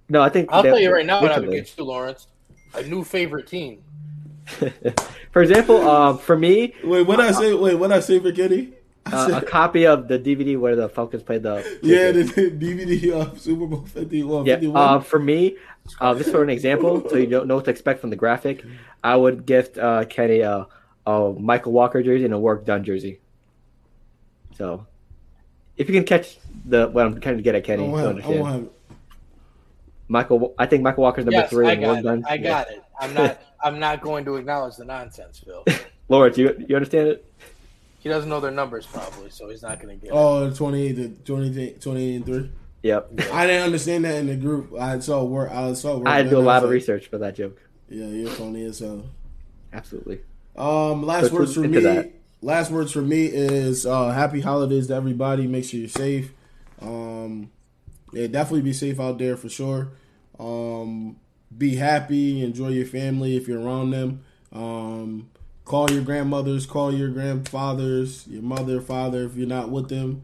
[0.10, 1.62] no i think I'll they- tell you right now what I would recently.
[1.62, 2.28] get you, Lawrence.
[2.76, 3.84] A new favorite team.
[5.32, 7.54] for example um, for me Wait, what I say?
[7.54, 8.74] Wait, what I say for Kenny?
[9.06, 13.12] Uh, a copy of the dvd where the falcons played the yeah, the, the DVD
[13.12, 14.46] of Super Bowl 51.
[14.46, 15.58] Yeah, uh, for me,
[16.00, 18.64] uh, just for an example, so you don't know what to expect from the graphic,
[19.04, 20.68] I would gift uh, Kenny a,
[21.06, 23.20] a Michael Walker jersey and a Warrick Dunn jersey.
[24.58, 24.86] So,
[25.78, 28.06] if you can catch the what I'm trying to get at I Kenny, won't to
[28.06, 28.42] I understand.
[28.42, 28.72] won't
[30.10, 32.02] Michael, I think Michael Walker's number yes, three I got it.
[32.04, 32.26] done.
[32.28, 32.42] I Yeah.
[32.50, 32.84] got it.
[33.00, 33.40] I'm not.
[33.64, 35.64] I'm not going to acknowledge the nonsense, Phil.
[36.10, 37.26] Lawrence, you you understand it?
[38.00, 40.18] He doesn't know their numbers probably, so he's not going to get it.
[40.18, 42.52] Oh, 28 to 28, 28 and 3.
[42.84, 43.12] Yep.
[43.32, 44.74] I didn't understand that in the group.
[44.78, 45.50] I saw work.
[45.52, 46.08] I saw work.
[46.10, 47.62] I had to do a lot was of like, research for that joke.
[47.90, 49.06] Yeah, you're funny as hell.
[49.72, 50.20] Absolutely.
[50.58, 51.80] Um, last So words for me.
[51.80, 52.12] that.
[52.44, 55.48] Last words for me is uh, happy holidays to everybody.
[55.48, 56.34] Make sure you're safe.
[56.82, 57.50] Um,
[58.12, 59.94] yeah, definitely be safe out there for sure.
[60.38, 61.16] Um,
[61.58, 62.44] be happy.
[62.44, 64.26] Enjoy your family if you're around them.
[64.52, 65.30] Um,
[65.64, 66.66] call your grandmothers.
[66.66, 68.28] Call your grandfathers.
[68.28, 70.24] Your mother, father if you're not with them.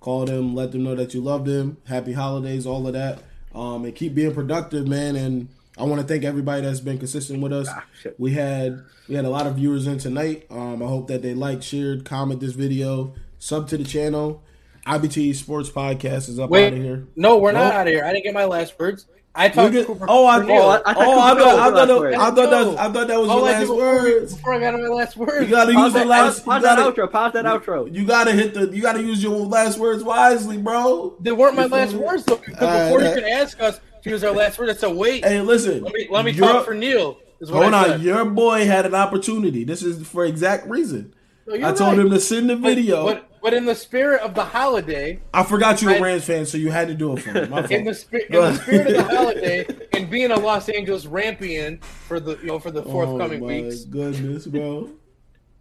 [0.00, 1.76] Call them, let them know that you love them.
[1.86, 3.20] Happy holidays, all of that.
[3.54, 5.14] Um, and keep being productive, man.
[5.14, 5.48] And
[5.80, 7.66] I want to thank everybody that's been consistent with us.
[7.70, 7.84] Ah.
[8.18, 10.46] We had we had a lot of viewers in tonight.
[10.50, 14.42] Um, I hope that they liked, shared, comment this video, sub to the channel.
[14.86, 17.06] IBT Sports Podcast is up Wait, out of here.
[17.16, 18.04] No, we're not out of here.
[18.04, 19.06] I didn't get my last words.
[19.34, 20.06] I talked get- Cooper.
[20.08, 22.50] oh, I, Cooper oh, I, I thought oh, I thought, I thought, that, I thought
[22.50, 24.34] that, was, I thought that was All your last did before, words.
[24.34, 25.44] before I got my last words.
[25.44, 26.24] You gotta Pause use the that, last.
[26.24, 27.12] pause, pause You that gotta, outro.
[27.12, 27.94] Pause that outro.
[27.94, 28.66] you gotta hit the.
[28.74, 31.16] You gotta use your last words wisely, bro.
[31.20, 32.36] They weren't my last words though.
[32.44, 35.24] Because before you that- could ask us to use our last word, it's a wait.
[35.24, 35.82] Hey, listen.
[35.82, 37.18] let me let me talk for Neil.
[37.48, 39.64] Hold on, your boy had an opportunity.
[39.64, 41.14] This is for exact reason.
[41.46, 42.06] No, I told right.
[42.06, 43.04] him to send the video.
[43.04, 46.44] But, but in the spirit of the holiday, I forgot you were a Rams fan,
[46.44, 47.40] so you had to do it for me.
[47.70, 51.82] In the, spi- in the spirit of the holiday, and being a Los Angeles Rampian
[51.82, 53.84] for the you know for the forthcoming oh, my weeks.
[53.84, 54.90] goodness, bro.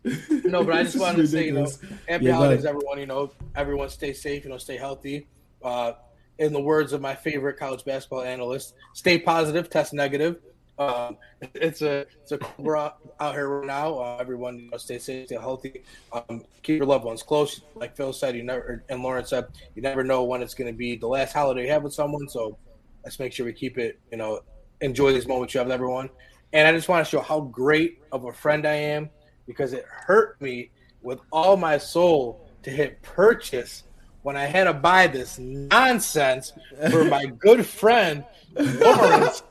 [0.45, 1.67] No, but I just wanted to say, you know,
[2.07, 2.99] happy Yeah, holidays, everyone.
[2.99, 4.43] You know, everyone stay safe.
[4.45, 5.27] You know, stay healthy.
[5.61, 5.93] Uh,
[6.39, 10.37] in the words of my favorite college basketball analyst, stay positive, test negative.
[10.79, 11.17] Um,
[11.53, 13.99] it's a it's a cobra out here right now.
[13.99, 15.83] Uh, everyone, you know, stay safe, stay healthy.
[16.13, 17.61] Um, keep your loved ones close.
[17.75, 20.77] Like Phil said, you never and Lauren said, you never know when it's going to
[20.77, 22.29] be the last holiday you have with someone.
[22.29, 22.57] So
[23.03, 23.99] let's make sure we keep it.
[24.09, 24.39] You know,
[24.79, 26.09] enjoy these moments you have with everyone.
[26.53, 29.09] And I just want to show how great of a friend I am
[29.45, 30.71] because it hurt me
[31.01, 33.83] with all my soul to hit purchase
[34.23, 36.53] when I had to buy this nonsense
[36.91, 38.23] for my good friend
[38.55, 39.43] Lawrence.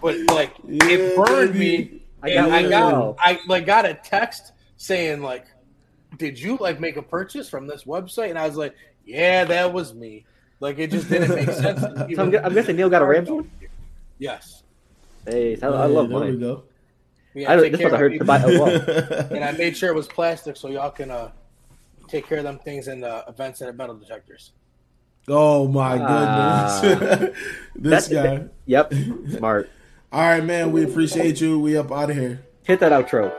[0.00, 1.58] But like Yeah, it burned baby.
[1.92, 2.02] me.
[2.22, 3.16] I got I got.
[3.18, 5.46] I like got a text saying like,
[6.18, 8.74] "Did you like make a purchase from this website?" And I was like,
[9.04, 10.24] "Yeah, that was me."
[10.60, 11.80] Like it just didn't make sense.
[12.16, 13.50] So I'm, I'm guessing Neil got a Rams one.
[14.18, 14.62] Yes.
[15.26, 16.62] Hey, I, I love there we go.
[17.34, 18.18] We I gotta don't, this care was I heard it.
[18.18, 19.26] to buy a well.
[19.32, 21.30] and I made sure it was plastic so y'all can uh,
[22.08, 24.52] take care of them things in the events and the metal detectors.
[25.28, 26.80] oh my Ah.
[26.82, 27.36] goodness,
[27.76, 28.44] this That's- guy.
[28.66, 28.92] Yep,
[29.38, 29.70] smart.
[30.12, 30.72] All right, man.
[30.72, 31.58] We appreciate you.
[31.58, 32.44] We up out of here.
[32.62, 33.32] Hit that outro.